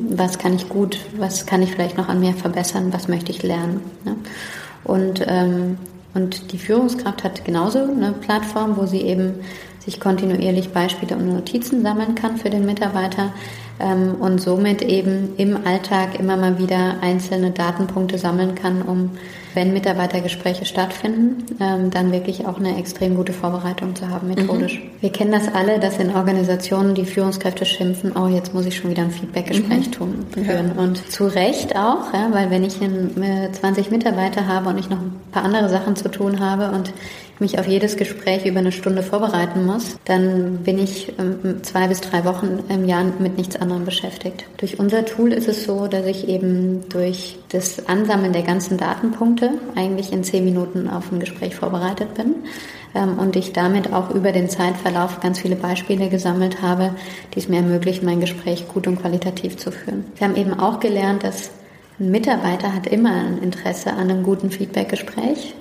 [0.08, 3.42] was kann ich gut, was kann ich vielleicht noch an mir verbessern, was möchte ich
[3.42, 3.82] lernen.
[4.04, 4.16] Ne?
[4.84, 5.78] Und, ähm,
[6.14, 9.34] und die Führungskraft hat genauso eine Plattform, wo sie eben
[9.90, 13.32] sich kontinuierlich Beispiele und Notizen sammeln kann für den Mitarbeiter
[13.80, 19.10] ähm, und somit eben im Alltag immer mal wieder einzelne Datenpunkte sammeln kann, um
[19.52, 24.78] wenn Mitarbeitergespräche stattfinden, ähm, dann wirklich auch eine extrem gute Vorbereitung zu haben, methodisch.
[24.78, 24.90] Mhm.
[25.00, 28.90] Wir kennen das alle, dass in Organisationen die Führungskräfte schimpfen, oh, jetzt muss ich schon
[28.90, 29.92] wieder ein Feedbackgespräch mhm.
[29.92, 30.72] tun, führen.
[30.76, 30.82] Ja.
[30.82, 34.88] Und zu Recht auch, ja, weil wenn ich in, äh, 20 Mitarbeiter habe und ich
[34.88, 36.92] noch ein paar andere Sachen zu tun habe und
[37.40, 42.00] mich auf jedes Gespräch über eine Stunde vorbereiten muss, dann bin ich ähm, zwei bis
[42.00, 44.44] drei Wochen im Jahr mit nichts anderem beschäftigt.
[44.58, 49.50] Durch unser Tool ist es so, dass ich eben durch das Ansammeln der ganzen Datenpunkte
[49.74, 52.34] eigentlich in zehn Minuten auf ein Gespräch vorbereitet bin
[52.94, 56.94] ähm, und ich damit auch über den Zeitverlauf ganz viele Beispiele gesammelt habe,
[57.34, 60.04] die es mir ermöglichen, mein Gespräch gut und qualitativ zu führen.
[60.16, 61.50] Wir haben eben auch gelernt, dass
[61.98, 65.54] ein Mitarbeiter hat immer ein Interesse an einem guten Feedbackgespräch.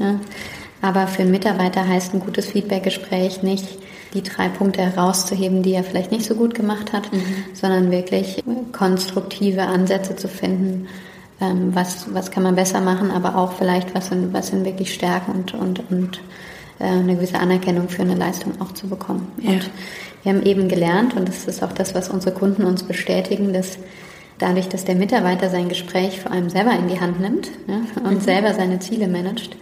[0.82, 3.67] Aber für einen Mitarbeiter heißt ein gutes Feedbackgespräch nicht,
[4.13, 7.23] die drei Punkte herauszuheben, die er vielleicht nicht so gut gemacht hat, mhm.
[7.53, 10.88] sondern wirklich konstruktive Ansätze zu finden,
[11.41, 14.93] ähm, was, was kann man besser machen, aber auch vielleicht, was sind, was sind wirklich
[14.93, 16.21] Stärken und, und, und
[16.80, 19.32] äh, eine gewisse Anerkennung für eine Leistung auch zu bekommen.
[19.41, 19.51] Ja.
[19.51, 19.69] Und
[20.23, 23.77] wir haben eben gelernt, und das ist auch das, was unsere Kunden uns bestätigen, dass
[24.38, 28.15] dadurch, dass der Mitarbeiter sein Gespräch vor allem selber in die Hand nimmt ja, und
[28.15, 28.21] mhm.
[28.21, 29.55] selber seine Ziele managt,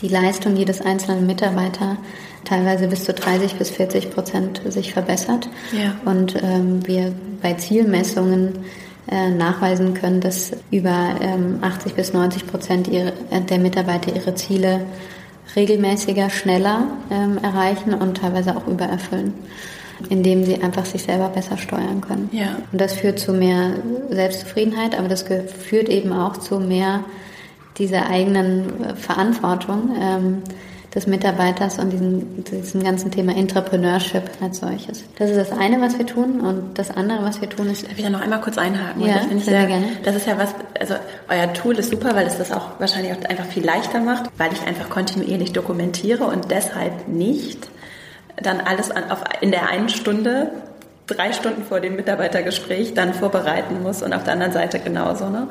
[0.00, 1.96] die Leistung jedes einzelnen Mitarbeiter
[2.44, 5.48] teilweise bis zu 30 bis 40 Prozent sich verbessert.
[5.72, 5.96] Ja.
[6.04, 8.52] Und ähm, wir bei Zielmessungen
[9.08, 14.34] äh, nachweisen können, dass über ähm, 80 bis 90 Prozent ihre, äh, der Mitarbeiter ihre
[14.34, 14.80] Ziele
[15.54, 19.32] regelmäßiger, schneller ähm, erreichen und teilweise auch übererfüllen,
[20.10, 22.28] indem sie einfach sich selber besser steuern können.
[22.32, 22.56] Ja.
[22.72, 23.74] Und das führt zu mehr
[24.10, 27.04] Selbstzufriedenheit, aber das führt eben auch zu mehr
[27.78, 30.42] dieser eigenen äh, Verantwortung ähm,
[30.94, 35.04] des Mitarbeiters und diesem, diesem ganzen Thema Entrepreneurship als solches.
[35.18, 37.84] Das ist das eine, was wir tun und das andere, was wir tun, ist...
[37.84, 39.04] Darf ich da noch einmal kurz einhaken?
[39.04, 39.86] Ja, das sehr, sehr gerne.
[40.04, 40.94] Das ist ja was, also
[41.28, 44.50] euer Tool ist super, weil es das auch wahrscheinlich auch einfach viel leichter macht, weil
[44.54, 47.68] ich einfach kontinuierlich dokumentiere und deshalb nicht
[48.42, 50.50] dann alles an, auf, in der einen Stunde
[51.06, 55.28] drei Stunden vor dem Mitarbeitergespräch dann vorbereiten muss und auf der anderen Seite genauso.
[55.28, 55.48] Ne?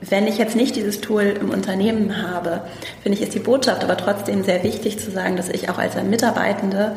[0.00, 2.62] Wenn ich jetzt nicht dieses Tool im Unternehmen habe,
[3.02, 5.94] finde ich, ist die Botschaft aber trotzdem sehr wichtig zu sagen, dass ich auch als
[6.02, 6.96] Mitarbeitende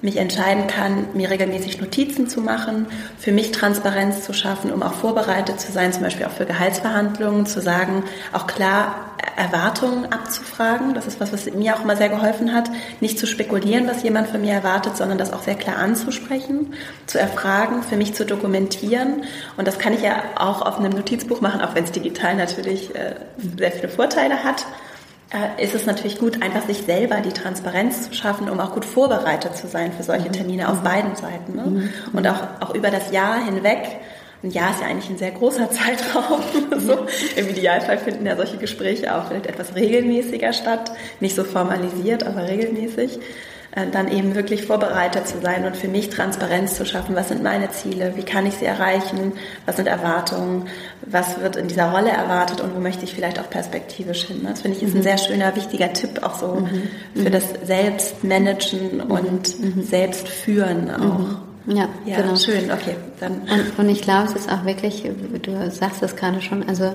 [0.00, 2.86] mich entscheiden kann, mir regelmäßig Notizen zu machen,
[3.18, 7.46] für mich Transparenz zu schaffen, um auch vorbereitet zu sein, zum Beispiel auch für Gehaltsverhandlungen,
[7.46, 10.94] zu sagen, auch klar Erwartungen abzufragen.
[10.94, 12.70] Das ist was, was mir auch immer sehr geholfen hat,
[13.00, 16.74] nicht zu spekulieren, was jemand von mir erwartet, sondern das auch sehr klar anzusprechen,
[17.06, 19.24] zu erfragen, für mich zu dokumentieren.
[19.56, 22.94] Und das kann ich ja auch auf einem Notizbuch machen, auch wenn es digital natürlich
[22.94, 23.16] äh,
[23.56, 24.64] sehr viele Vorteile hat
[25.58, 29.56] ist es natürlich gut, einfach sich selber die Transparenz zu schaffen, um auch gut vorbereitet
[29.56, 30.32] zu sein für solche mhm.
[30.32, 30.84] Termine auf mhm.
[30.84, 31.54] beiden Seiten.
[31.54, 31.62] Ne?
[31.66, 31.90] Mhm.
[32.14, 34.00] Und auch, auch über das Jahr hinweg.
[34.42, 36.40] Ein Jahr ist ja eigentlich ein sehr großer Zeitraum.
[36.78, 37.06] so,
[37.36, 40.92] Im Idealfall finden ja solche Gespräche auch vielleicht etwas regelmäßiger statt.
[41.20, 43.18] Nicht so formalisiert, aber regelmäßig.
[43.78, 47.14] Äh, dann eben wirklich vorbereitet zu sein und für mich Transparenz zu schaffen.
[47.14, 48.12] Was sind meine Ziele?
[48.16, 49.32] Wie kann ich sie erreichen?
[49.66, 50.66] Was sind Erwartungen?
[51.02, 54.46] Was wird in dieser Rolle erwartet und wo möchte ich vielleicht auch perspektivisch hin?
[54.48, 55.02] Das finde ich ist ein mhm.
[55.02, 57.22] sehr schöner, wichtiger Tipp auch so mhm.
[57.22, 59.10] für das Selbstmanagen mhm.
[59.10, 59.82] und mhm.
[59.82, 61.18] Selbstführen auch.
[61.66, 61.76] Mhm.
[61.76, 62.36] Ja, ja genau.
[62.36, 62.96] schön, okay.
[63.20, 63.42] Dann.
[63.42, 65.04] Und, und ich glaube, es ist auch wirklich,
[65.42, 66.94] du sagst es gerade schon, also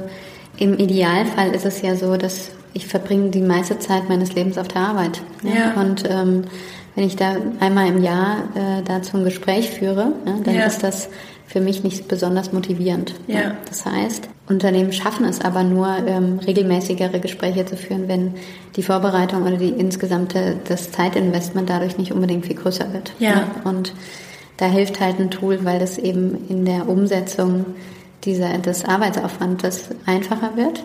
[0.58, 4.68] im Idealfall ist es ja so, dass ich verbringe die meiste Zeit meines Lebens auf
[4.68, 5.22] der Arbeit.
[5.44, 5.54] Ja.
[5.54, 5.82] ja.
[5.82, 6.44] Und ähm,
[6.96, 10.66] wenn ich da einmal im Jahr äh, dazu ein Gespräch führe, ja, dann ja.
[10.66, 11.10] ist das
[11.48, 13.14] für mich nicht besonders motivierend.
[13.28, 13.40] Ja.
[13.40, 13.58] ja.
[13.68, 18.34] Das heißt, Unternehmen schaffen es aber nur, ähm, regelmäßigere Gespräche zu führen, wenn
[18.76, 23.14] die Vorbereitung oder die insgesamte das Zeitinvestment dadurch nicht unbedingt viel größer wird.
[23.20, 23.52] Ja.
[23.64, 23.94] Und
[24.58, 27.66] da hilft halt ein Tool, weil das eben in der Umsetzung
[28.24, 30.84] dieser, des Arbeitsaufwandes einfacher wird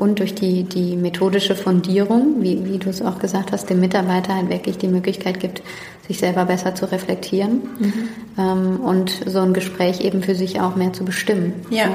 [0.00, 4.34] und durch die, die methodische Fundierung, wie, wie du es auch gesagt hast, dem Mitarbeiter
[4.34, 5.62] halt wirklich die Möglichkeit gibt,
[6.08, 8.08] sich selber besser zu reflektieren mhm.
[8.38, 11.52] ähm, und so ein Gespräch eben für sich auch mehr zu bestimmen.
[11.70, 11.92] Ja.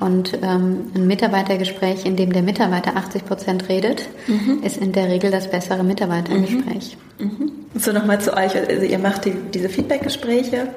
[0.00, 4.62] Und ähm, ein Mitarbeitergespräch, in dem der Mitarbeiter 80 Prozent redet, mhm.
[4.62, 6.96] ist in der Regel das bessere Mitarbeitergespräch.
[7.18, 7.26] Mhm.
[7.26, 7.50] Mhm.
[7.76, 10.68] So nochmal zu euch, also ihr macht die, diese Feedbackgespräche.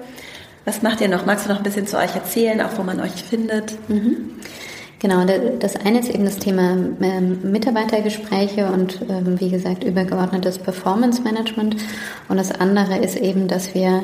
[0.65, 1.25] Was macht ihr noch?
[1.25, 3.77] Magst du noch ein bisschen zu euch erzählen, auch wo man euch findet?
[3.89, 4.31] Mhm.
[4.99, 5.25] Genau,
[5.59, 11.77] das eine ist eben das Thema ähm, Mitarbeitergespräche und ähm, wie gesagt übergeordnetes Performance Management.
[12.29, 14.01] Und das andere ist eben, dass wir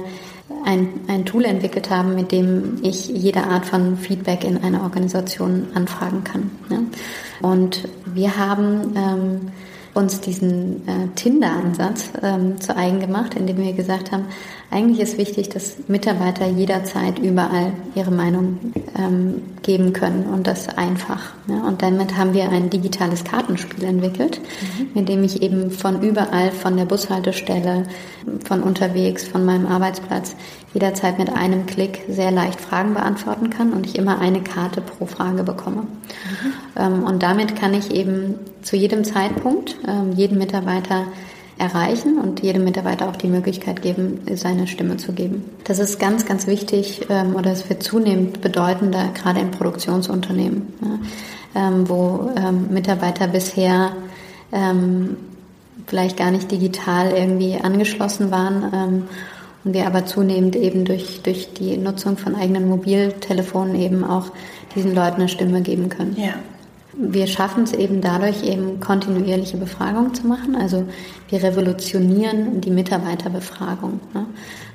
[0.66, 5.68] ein, ein Tool entwickelt haben, mit dem ich jede Art von Feedback in einer Organisation
[5.74, 6.52] anfragen kann.
[6.70, 6.86] Ne?
[7.42, 9.52] Und wir haben ähm,
[9.96, 12.12] uns diesen äh, Tinder-Ansatz
[12.60, 14.26] zu eigen gemacht, indem wir gesagt haben,
[14.74, 21.34] eigentlich ist wichtig, dass Mitarbeiter jederzeit überall ihre Meinung ähm, geben können und das einfach.
[21.48, 21.62] Ja?
[21.68, 24.88] Und damit haben wir ein digitales Kartenspiel entwickelt, mhm.
[24.96, 27.84] mit dem ich eben von überall, von der Bushaltestelle,
[28.44, 30.36] von unterwegs, von meinem Arbeitsplatz
[30.74, 35.06] jederzeit mit einem Klick sehr leicht Fragen beantworten kann und ich immer eine Karte pro
[35.06, 35.84] Frage bekomme.
[35.84, 36.54] Mhm.
[36.76, 41.06] Ähm, und damit kann ich eben zu jedem Zeitpunkt ähm, jeden Mitarbeiter
[41.58, 45.46] erreichen und jedem Mitarbeiter auch die Möglichkeit geben, seine Stimme zu geben.
[45.64, 50.74] Das ist ganz, ganz wichtig ähm, oder es wird zunehmend bedeutender, gerade in Produktionsunternehmen,
[51.56, 53.92] ähm, wo ähm, Mitarbeiter bisher
[55.88, 59.08] vielleicht gar nicht digital irgendwie angeschlossen waren
[59.64, 64.28] und wir aber zunehmend eben durch, durch die Nutzung von eigenen Mobiltelefonen eben auch
[64.76, 66.16] diesen Leuten eine Stimme geben können.
[66.20, 66.34] Ja.
[66.96, 70.56] Wir schaffen es eben dadurch, eben kontinuierliche Befragung zu machen.
[70.56, 70.86] Also
[71.30, 74.00] wir revolutionieren die Mitarbeiterbefragung.
[74.14, 74.26] Ne?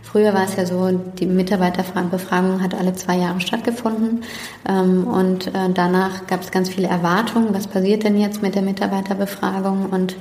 [0.03, 4.23] Früher war es ja so, die Mitarbeiterbefragung hat alle zwei Jahre stattgefunden
[4.67, 8.63] ähm, und äh, danach gab es ganz viele Erwartungen, was passiert denn jetzt mit der
[8.63, 10.17] Mitarbeiterbefragung und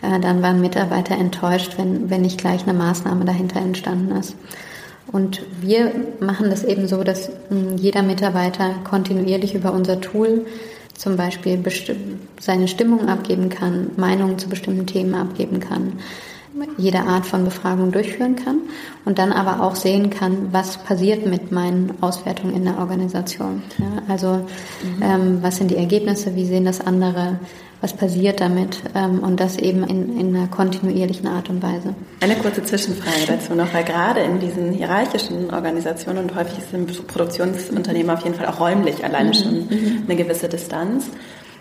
[0.00, 4.34] äh, dann waren Mitarbeiter enttäuscht, wenn, wenn nicht gleich eine Maßnahme dahinter entstanden ist.
[5.10, 10.46] Und wir machen das eben so, dass mh, jeder Mitarbeiter kontinuierlich über unser Tool
[10.98, 11.62] zum Beispiel
[12.40, 16.00] seine Stimmung abgeben kann, Meinungen zu bestimmten Themen abgeben kann,
[16.76, 18.60] jede Art von Befragung durchführen kann
[19.04, 23.62] und dann aber auch sehen kann, was passiert mit meinen Auswertungen in der Organisation.
[23.78, 24.28] Ja, also
[24.82, 25.02] mhm.
[25.02, 27.38] ähm, was sind die Ergebnisse, wie sehen das andere,
[27.80, 31.94] was passiert damit ähm, und das eben in, in einer kontinuierlichen Art und Weise.
[32.20, 38.10] Eine kurze Zwischenfrage dazu noch, weil gerade in diesen hierarchischen Organisationen und häufig sind Produktionsunternehmen
[38.10, 39.34] auf jeden Fall auch räumlich alleine mhm.
[39.34, 40.02] schon mhm.
[40.06, 41.06] eine gewisse Distanz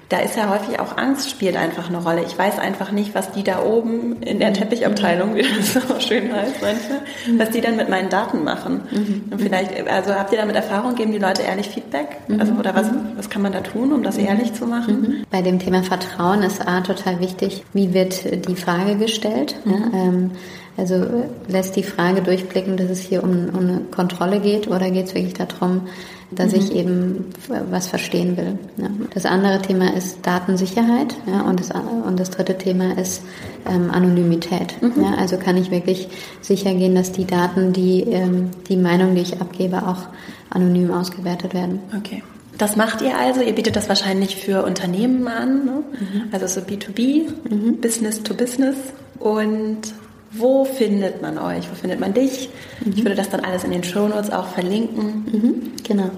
[0.09, 2.23] da ist ja häufig auch Angst spielt einfach eine Rolle.
[2.25, 6.31] Ich weiß einfach nicht, was die da oben in der Teppichabteilung, wie das so schön
[6.33, 7.01] heißt manchmal,
[7.37, 8.81] was die dann mit meinen Daten machen.
[8.89, 9.23] Mhm.
[9.31, 12.19] Und vielleicht, also habt ihr damit Erfahrung, geben die Leute ehrlich Feedback?
[12.27, 12.39] Mhm.
[12.39, 15.01] Also, oder was, was kann man da tun, um das ehrlich zu machen?
[15.01, 15.25] Mhm.
[15.29, 19.55] Bei dem Thema Vertrauen ist A total wichtig, wie wird die Frage gestellt?
[19.65, 20.31] Ja, ähm,
[20.77, 25.07] also lässt die Frage durchblicken, dass es hier um, um eine Kontrolle geht oder geht
[25.07, 25.87] es wirklich darum,
[26.31, 26.59] dass mhm.
[26.59, 27.25] ich eben
[27.69, 28.59] was verstehen will.
[28.77, 28.89] Ja.
[29.13, 33.23] Das andere Thema ist Datensicherheit ja, und, das, und das dritte Thema ist
[33.69, 34.81] ähm, Anonymität.
[34.81, 35.03] Mhm.
[35.03, 36.09] Ja, also kann ich wirklich
[36.41, 40.07] sicher gehen, dass die Daten, die, ähm, die Meinung, die ich abgebe, auch
[40.49, 41.79] anonym ausgewertet werden.
[41.95, 42.23] Okay.
[42.57, 45.83] Das macht ihr also, ihr bietet das wahrscheinlich für Unternehmen an, ne?
[45.99, 46.23] mhm.
[46.31, 47.79] also so B2B, mhm.
[47.79, 48.75] Business to Business
[49.19, 49.93] und
[50.31, 51.69] wo findet man euch?
[51.69, 52.49] Wo findet man dich?
[52.83, 52.93] Mhm.
[52.95, 55.25] Ich würde das dann alles in den Show Notes auch verlinken.
[55.31, 56.09] Mhm, genau.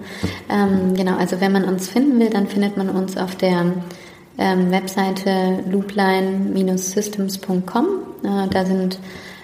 [0.50, 3.66] Ähm, genau, also wenn man uns finden will, dann findet man uns auf der
[4.38, 7.86] ähm, Webseite loopline-systems.com.
[8.24, 9.00] Äh, da sind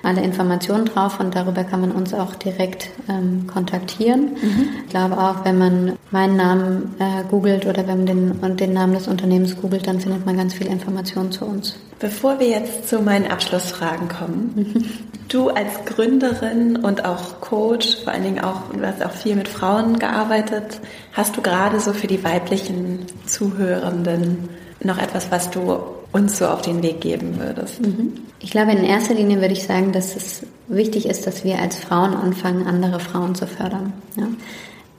[0.06, 4.32] alle Informationen drauf und darüber kann man uns auch direkt ähm, kontaktieren.
[4.42, 4.70] Mhm.
[4.86, 8.74] Ich glaube auch, wenn man meinen Namen äh, googelt oder wenn man den, und den
[8.74, 11.78] Namen des Unternehmens googelt, dann findet man ganz viel Informationen zu uns.
[12.00, 14.86] Bevor wir jetzt zu meinen Abschlussfragen kommen, mhm.
[15.30, 19.48] du als Gründerin und auch Coach, vor allen Dingen auch, du hast auch viel mit
[19.48, 20.80] Frauen gearbeitet,
[21.14, 24.50] hast du gerade so für die weiblichen Zuhörenden
[24.84, 25.80] noch etwas, was du
[26.12, 27.82] uns so auf den Weg geben würdest?
[27.82, 28.14] Mhm.
[28.40, 31.78] Ich glaube, in erster Linie würde ich sagen, dass es wichtig ist, dass wir als
[31.78, 33.94] Frauen anfangen, andere Frauen zu fördern.
[34.18, 34.28] Ja.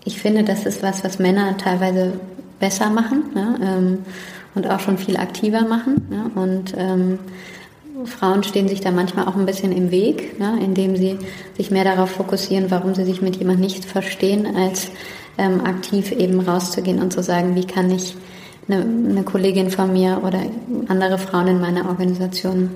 [0.05, 2.13] Ich finde, das ist was, was Männer teilweise
[2.61, 3.99] besser machen ja, ähm,
[4.55, 6.07] und auch schon viel aktiver machen.
[6.11, 7.19] Ja, und ähm,
[8.05, 11.19] Frauen stehen sich da manchmal auch ein bisschen im Weg, ja, indem sie
[11.57, 14.89] sich mehr darauf fokussieren, warum sie sich mit jemandem nicht verstehen, als
[15.39, 18.17] ähm, aktiv eben rauszugehen und zu sagen, wie kann ich
[18.69, 20.41] eine, eine Kollegin von mir oder
[20.89, 22.71] andere Frauen in meiner Organisation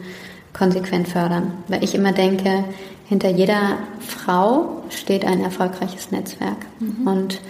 [0.53, 1.53] konsequent fördern.
[1.69, 2.65] Weil ich immer denke,
[3.09, 6.59] hinter jeder Frau steht ein erfolgreiches Netzwerk.
[6.79, 7.07] Mhm.
[7.07, 7.41] Und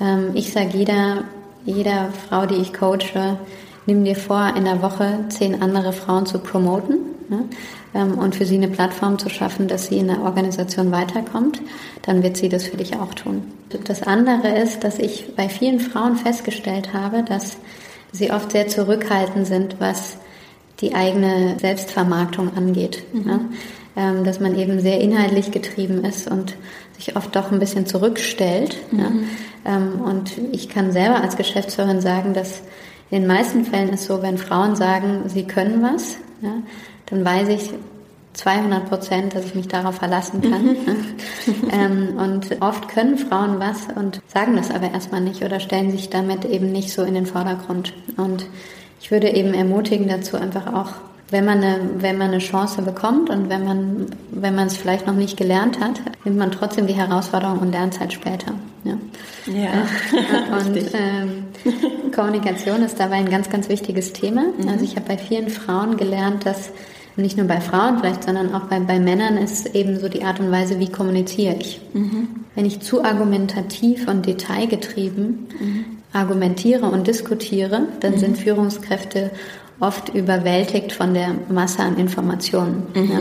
[0.00, 1.24] ähm, ich sage jeder,
[1.64, 3.38] jeder Frau, die ich coache,
[3.90, 7.44] nimm dir vor, in der Woche zehn andere Frauen zu promoten ne?
[7.92, 11.60] ähm, und für sie eine Plattform zu schaffen, dass sie in der Organisation weiterkommt,
[12.02, 13.42] dann wird sie das für dich auch tun.
[13.84, 17.56] Das andere ist, dass ich bei vielen Frauen festgestellt habe, dass
[18.12, 20.18] sie oft sehr zurückhaltend sind, was
[20.80, 23.02] die eigene Selbstvermarktung angeht.
[23.12, 23.24] Mhm.
[23.24, 23.40] Ne?
[23.96, 26.54] ähm, dass man eben sehr inhaltlich getrieben ist und
[26.96, 28.76] sich oft doch ein bisschen zurückstellt.
[28.92, 28.98] Mhm.
[29.00, 29.10] Ja.
[29.64, 32.62] Ähm, und ich kann selber als Geschäftsführerin sagen, dass
[33.10, 36.54] in den meisten Fällen ist so, wenn Frauen sagen, sie können was, ja,
[37.06, 37.70] dann weiß ich
[38.34, 40.64] 200 Prozent, dass ich mich darauf verlassen kann.
[40.64, 41.06] Mhm.
[41.72, 46.10] ähm, und oft können Frauen was und sagen das aber erstmal nicht oder stellen sich
[46.10, 47.92] damit eben nicht so in den Vordergrund.
[48.16, 48.46] Und
[49.00, 50.92] ich würde eben ermutigen dazu einfach auch
[51.30, 55.06] wenn man eine, wenn man eine Chance bekommt und wenn man, wenn man es vielleicht
[55.06, 58.54] noch nicht gelernt hat, nimmt man trotzdem die Herausforderung und lernt es halt später.
[58.84, 58.94] Ja.
[59.46, 59.70] ja
[60.58, 61.44] und ähm,
[62.12, 64.42] Kommunikation ist dabei ein ganz, ganz wichtiges Thema.
[64.42, 64.68] Mhm.
[64.68, 66.70] Also ich habe bei vielen Frauen gelernt, dass
[67.16, 70.40] nicht nur bei Frauen vielleicht, sondern auch bei, bei Männern ist eben so die Art
[70.40, 71.80] und Weise, wie kommuniziere ich.
[71.92, 72.28] Mhm.
[72.54, 75.84] Wenn ich zu argumentativ und detailgetrieben mhm.
[76.12, 78.18] argumentiere und diskutiere, dann mhm.
[78.18, 79.30] sind Führungskräfte
[79.80, 82.82] oft überwältigt von der Masse an Informationen.
[82.94, 83.10] Mhm.
[83.10, 83.20] Ja.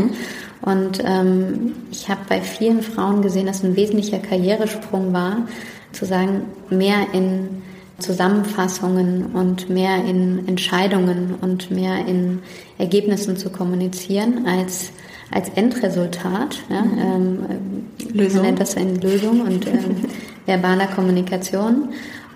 [0.62, 5.48] Und ähm, ich habe bei vielen Frauen gesehen, dass ein wesentlicher Karrieresprung war,
[5.94, 7.64] zu sagen, mehr in
[7.98, 12.40] Zusammenfassungen und mehr in Entscheidungen und mehr in
[12.78, 14.92] Ergebnissen zu kommunizieren als
[15.32, 16.60] als Endresultat.
[16.70, 17.00] Ja, mhm.
[17.00, 18.38] ähm, Lösung.
[18.38, 20.06] Man nennt das in Lösung und ähm,
[20.46, 21.90] verbaler Kommunikation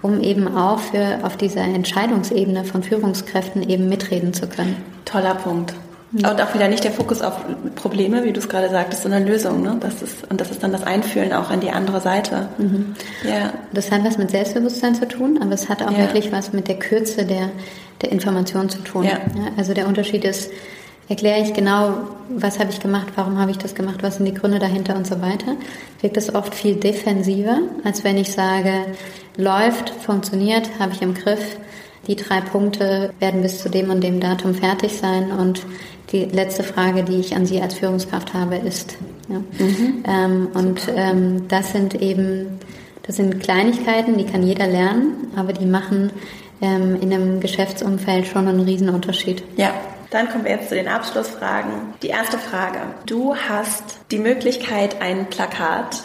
[0.04, 4.76] um eben auch für, auf dieser Entscheidungsebene von Führungskräften eben mitreden zu können.
[5.06, 5.74] Toller Punkt.
[6.16, 7.34] Und auch wieder nicht der Fokus auf
[7.74, 9.64] Probleme, wie du es gerade sagtest, sondern Lösungen.
[9.64, 9.78] Ne?
[9.80, 12.50] Das ist, und das ist dann das Einfühlen auch an die andere Seite.
[12.60, 12.96] Mhm.
[13.24, 13.52] Ja.
[13.74, 15.98] Das hat was mit Selbstbewusstsein zu tun, aber es hat auch ja.
[15.98, 17.50] wirklich was mit der Kürze der,
[18.04, 19.06] der Information zu tun.
[19.06, 19.18] Ja.
[19.58, 20.52] also der Unterschied ist,
[21.10, 21.96] erkläre ich genau,
[22.30, 25.08] was habe ich gemacht, warum habe ich das gemacht, was sind die Gründe dahinter und
[25.08, 25.56] so weiter,
[26.02, 28.86] wirkt es oft viel defensiver, als wenn ich sage,
[29.38, 31.58] läuft, funktioniert, habe ich im Griff,
[32.08, 35.66] die drei Punkte werden bis zu dem und dem Datum fertig sein und
[36.12, 38.98] die letzte Frage, die ich an Sie als Führungskraft habe, ist.
[39.30, 39.38] Ja.
[39.38, 40.04] Mhm.
[40.06, 42.60] Ähm, und ähm, das sind eben,
[43.04, 46.12] das sind Kleinigkeiten, die kann jeder lernen, aber die machen
[46.62, 49.44] ähm, in einem Geschäftsumfeld schon einen riesen Unterschied.
[49.56, 49.74] Ja,
[50.12, 51.72] dann kommen wir jetzt zu den Abschlussfragen.
[52.04, 52.80] Die erste Frage.
[53.08, 56.04] Du hast die Möglichkeit, ein Plakat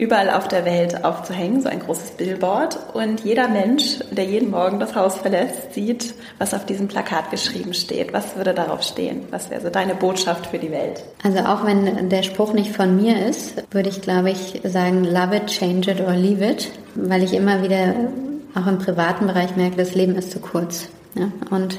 [0.00, 2.94] überall auf der Welt aufzuhängen, so ein großes Billboard.
[2.94, 7.74] Und jeder Mensch, der jeden Morgen das Haus verlässt, sieht, was auf diesem Plakat geschrieben
[7.74, 8.12] steht.
[8.12, 9.24] Was würde darauf stehen?
[9.30, 11.04] Was wäre so deine Botschaft für die Welt?
[11.22, 15.36] Also auch wenn der Spruch nicht von mir ist, würde ich, glaube ich, sagen, love
[15.36, 17.94] it, change it or leave it, weil ich immer wieder
[18.54, 20.88] auch im privaten Bereich merke, das Leben ist zu kurz.
[21.14, 21.30] Ja?
[21.50, 21.78] Und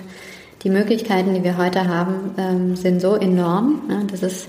[0.64, 4.48] die Möglichkeiten, die wir heute haben, ähm, sind so enorm, ne, dass es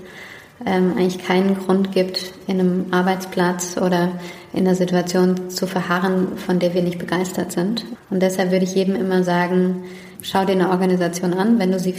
[0.66, 4.12] ähm, eigentlich keinen Grund gibt, in einem Arbeitsplatz oder
[4.52, 7.84] in einer Situation zu verharren, von der wir nicht begeistert sind.
[8.10, 9.84] Und deshalb würde ich jedem immer sagen,
[10.20, 11.94] schau dir eine Organisation an, wenn du sie,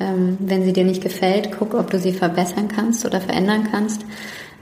[0.00, 4.02] ähm, wenn sie dir nicht gefällt, guck, ob du sie verbessern kannst oder verändern kannst.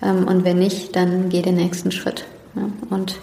[0.03, 2.27] Ähm, und wenn nicht, dann geh den nächsten Schritt.
[2.55, 2.69] Ja.
[2.91, 3.17] Und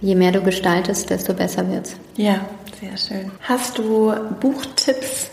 [0.00, 1.96] je mehr du gestaltest, desto besser wird's.
[2.16, 2.46] Ja,
[2.80, 3.30] sehr schön.
[3.40, 5.30] Hast du Buchtipps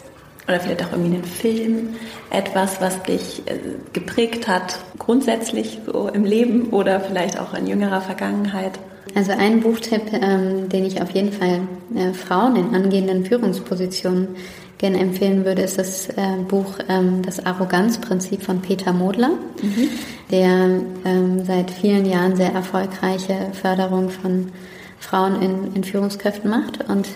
[0.47, 1.95] oder vielleicht auch irgendwie einen Film,
[2.29, 3.57] etwas, was dich äh,
[3.93, 8.79] geprägt hat, grundsätzlich so im Leben oder vielleicht auch in jüngerer Vergangenheit?
[9.15, 11.61] Also ein Buchtipp, ähm, den ich auf jeden Fall
[11.95, 14.29] äh, Frauen in angehenden Führungspositionen
[14.77, 19.29] gerne empfehlen würde, ist das äh, Buch ähm, Das Arroganzprinzip von Peter Modler,
[19.61, 19.89] mhm.
[20.31, 24.51] der ähm, seit vielen Jahren sehr erfolgreiche Förderung von
[24.99, 26.89] Frauen in, in Führungskräften macht.
[26.89, 27.07] Und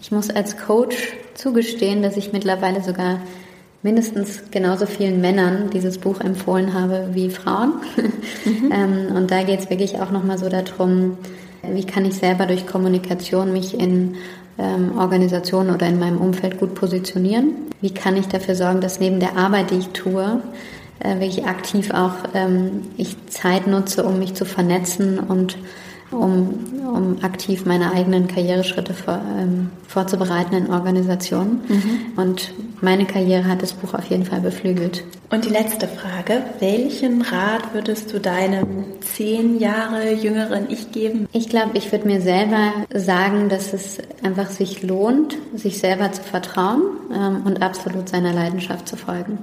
[0.00, 3.20] ich muss als Coach zugestehen, dass ich mittlerweile sogar
[3.82, 7.74] mindestens genauso vielen Männern dieses Buch empfohlen habe wie Frauen.
[8.44, 8.72] Mhm.
[8.72, 11.16] ähm, und da geht es wirklich auch nochmal so darum,
[11.62, 14.16] wie kann ich selber durch Kommunikation mich in
[14.58, 17.52] ähm, Organisationen oder in meinem Umfeld gut positionieren?
[17.80, 20.42] Wie kann ich dafür sorgen, dass neben der Arbeit, die ich tue,
[21.00, 25.56] äh, wirklich aktiv auch ähm, ich Zeit nutze, um mich zu vernetzen und
[26.10, 31.60] um, um aktiv meine eigenen Karriereschritte vor, ähm, vorzubereiten in Organisationen.
[31.68, 32.00] Mhm.
[32.16, 35.04] Und meine Karriere hat das Buch auf jeden Fall beflügelt.
[35.30, 41.28] Und die letzte Frage, welchen Rat würdest du deinem zehn Jahre jüngeren Ich geben?
[41.32, 46.22] Ich glaube, ich würde mir selber sagen, dass es einfach sich lohnt, sich selber zu
[46.22, 46.82] vertrauen
[47.14, 49.38] ähm, und absolut seiner Leidenschaft zu folgen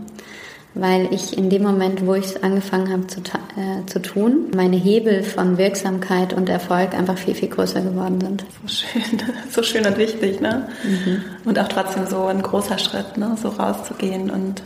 [0.76, 4.76] weil ich in dem Moment, wo ich es angefangen habe zu, äh, zu tun, meine
[4.76, 8.46] Hebel von Wirksamkeit und Erfolg einfach viel, viel größer geworden sind.
[8.62, 10.68] So schön, so schön und wichtig, ne?
[10.84, 11.24] Mhm.
[11.46, 13.38] Und auch trotzdem so ein großer Schritt, ne?
[13.42, 14.64] So rauszugehen und,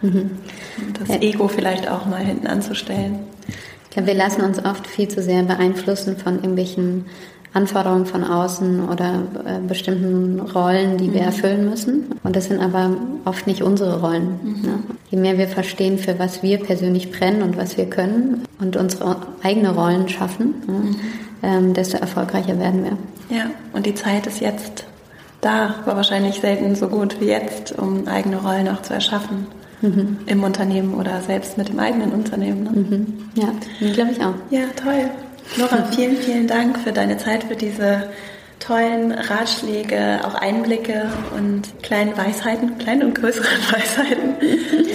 [0.00, 0.30] mhm.
[0.98, 1.20] das ja.
[1.20, 3.18] Ego vielleicht auch mal hinten anzustellen.
[3.84, 7.04] Ich glaube, wir lassen uns oft viel zu sehr beeinflussen von irgendwelchen
[7.52, 11.26] Anforderungen von außen oder äh, bestimmten Rollen, die wir mhm.
[11.26, 12.04] erfüllen müssen.
[12.22, 14.38] Und das sind aber oft nicht unsere Rollen.
[14.42, 14.62] Mhm.
[14.62, 14.78] Ne?
[15.10, 19.16] Je mehr wir verstehen, für was wir persönlich brennen und was wir können und unsere
[19.42, 20.72] eigene Rollen schaffen, ne?
[20.72, 20.96] mhm.
[21.42, 23.36] ähm, desto erfolgreicher werden wir.
[23.36, 24.84] Ja, und die Zeit ist jetzt
[25.40, 29.46] da, war wahrscheinlich selten so gut wie jetzt, um eigene Rollen auch zu erschaffen.
[29.82, 30.18] Mhm.
[30.26, 32.64] Im Unternehmen oder selbst mit dem eigenen Unternehmen.
[32.64, 32.70] Ne?
[32.70, 33.06] Mhm.
[33.34, 33.48] Ja,
[33.94, 34.34] glaube ich auch.
[34.50, 35.10] Ja, toll.
[35.56, 38.08] Nora, vielen, vielen Dank für deine Zeit, für diese
[38.60, 44.34] tollen Ratschläge, auch Einblicke und kleinen Weisheiten, kleinen und größeren Weisheiten,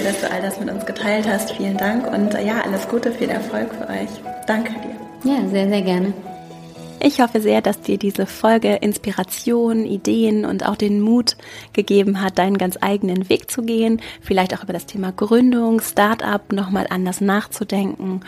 [0.03, 1.51] dass du all das mit uns geteilt hast.
[1.51, 4.10] Vielen Dank und äh, ja, alles Gute, viel Erfolg für euch.
[4.47, 5.30] Danke dir.
[5.30, 6.14] Ja, sehr, sehr gerne.
[7.01, 11.36] Ich hoffe sehr, dass dir diese Folge Inspiration, Ideen und auch den Mut
[11.74, 16.49] gegeben hat, deinen ganz eigenen Weg zu gehen, vielleicht auch über das Thema Gründung, Startup
[16.53, 18.22] nochmal anders nachzudenken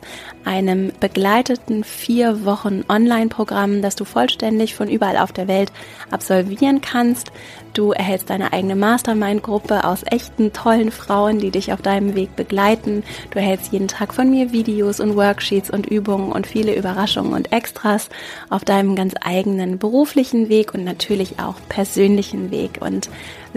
[0.45, 5.73] einem begleiteten vier Wochen Online-Programm, das du vollständig von überall auf der Welt
[6.09, 7.33] absolvieren kannst.
[7.77, 13.03] Du erhältst deine eigene Mastermind-Gruppe aus echten, tollen Frauen, die dich auf deinem Weg begleiten.
[13.29, 17.51] Du erhältst jeden Tag von mir Videos und Worksheets und Übungen und viele Überraschungen und
[17.51, 18.09] Extras
[18.49, 22.79] auf deinem ganz eigenen beruflichen Weg und natürlich auch persönlichen Weg.
[22.79, 23.11] Und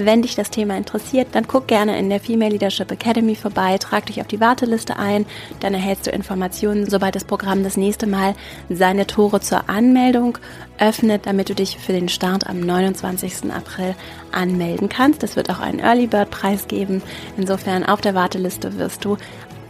[0.06, 4.06] wenn dich das Thema interessiert, dann guck gerne in der Female Leadership Academy vorbei, trag
[4.06, 5.26] dich auf die Warteliste ein,
[5.60, 8.34] dann erhältst du Informationen, sobald das Programm das nächste Mal
[8.68, 10.38] seine Tore zur Anmeldung
[10.78, 13.52] öffnet, damit du dich für den Start am 29.
[13.52, 13.94] April
[14.32, 15.22] anmelden kannst.
[15.22, 17.02] Es wird auch einen Early Bird Preis geben.
[17.36, 19.16] Insofern auf der Warteliste wirst du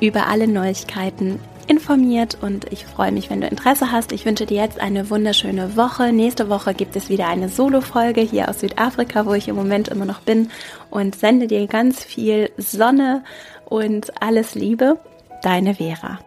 [0.01, 1.41] über alle Neuigkeiten
[1.71, 4.11] informiert und ich freue mich, wenn du Interesse hast.
[4.11, 6.13] Ich wünsche dir jetzt eine wunderschöne Woche.
[6.13, 10.05] Nächste Woche gibt es wieder eine Solo-Folge hier aus Südafrika, wo ich im Moment immer
[10.05, 10.51] noch bin
[10.91, 13.23] und sende dir ganz viel Sonne
[13.67, 14.99] und alles Liebe.
[15.43, 16.19] Deine Vera.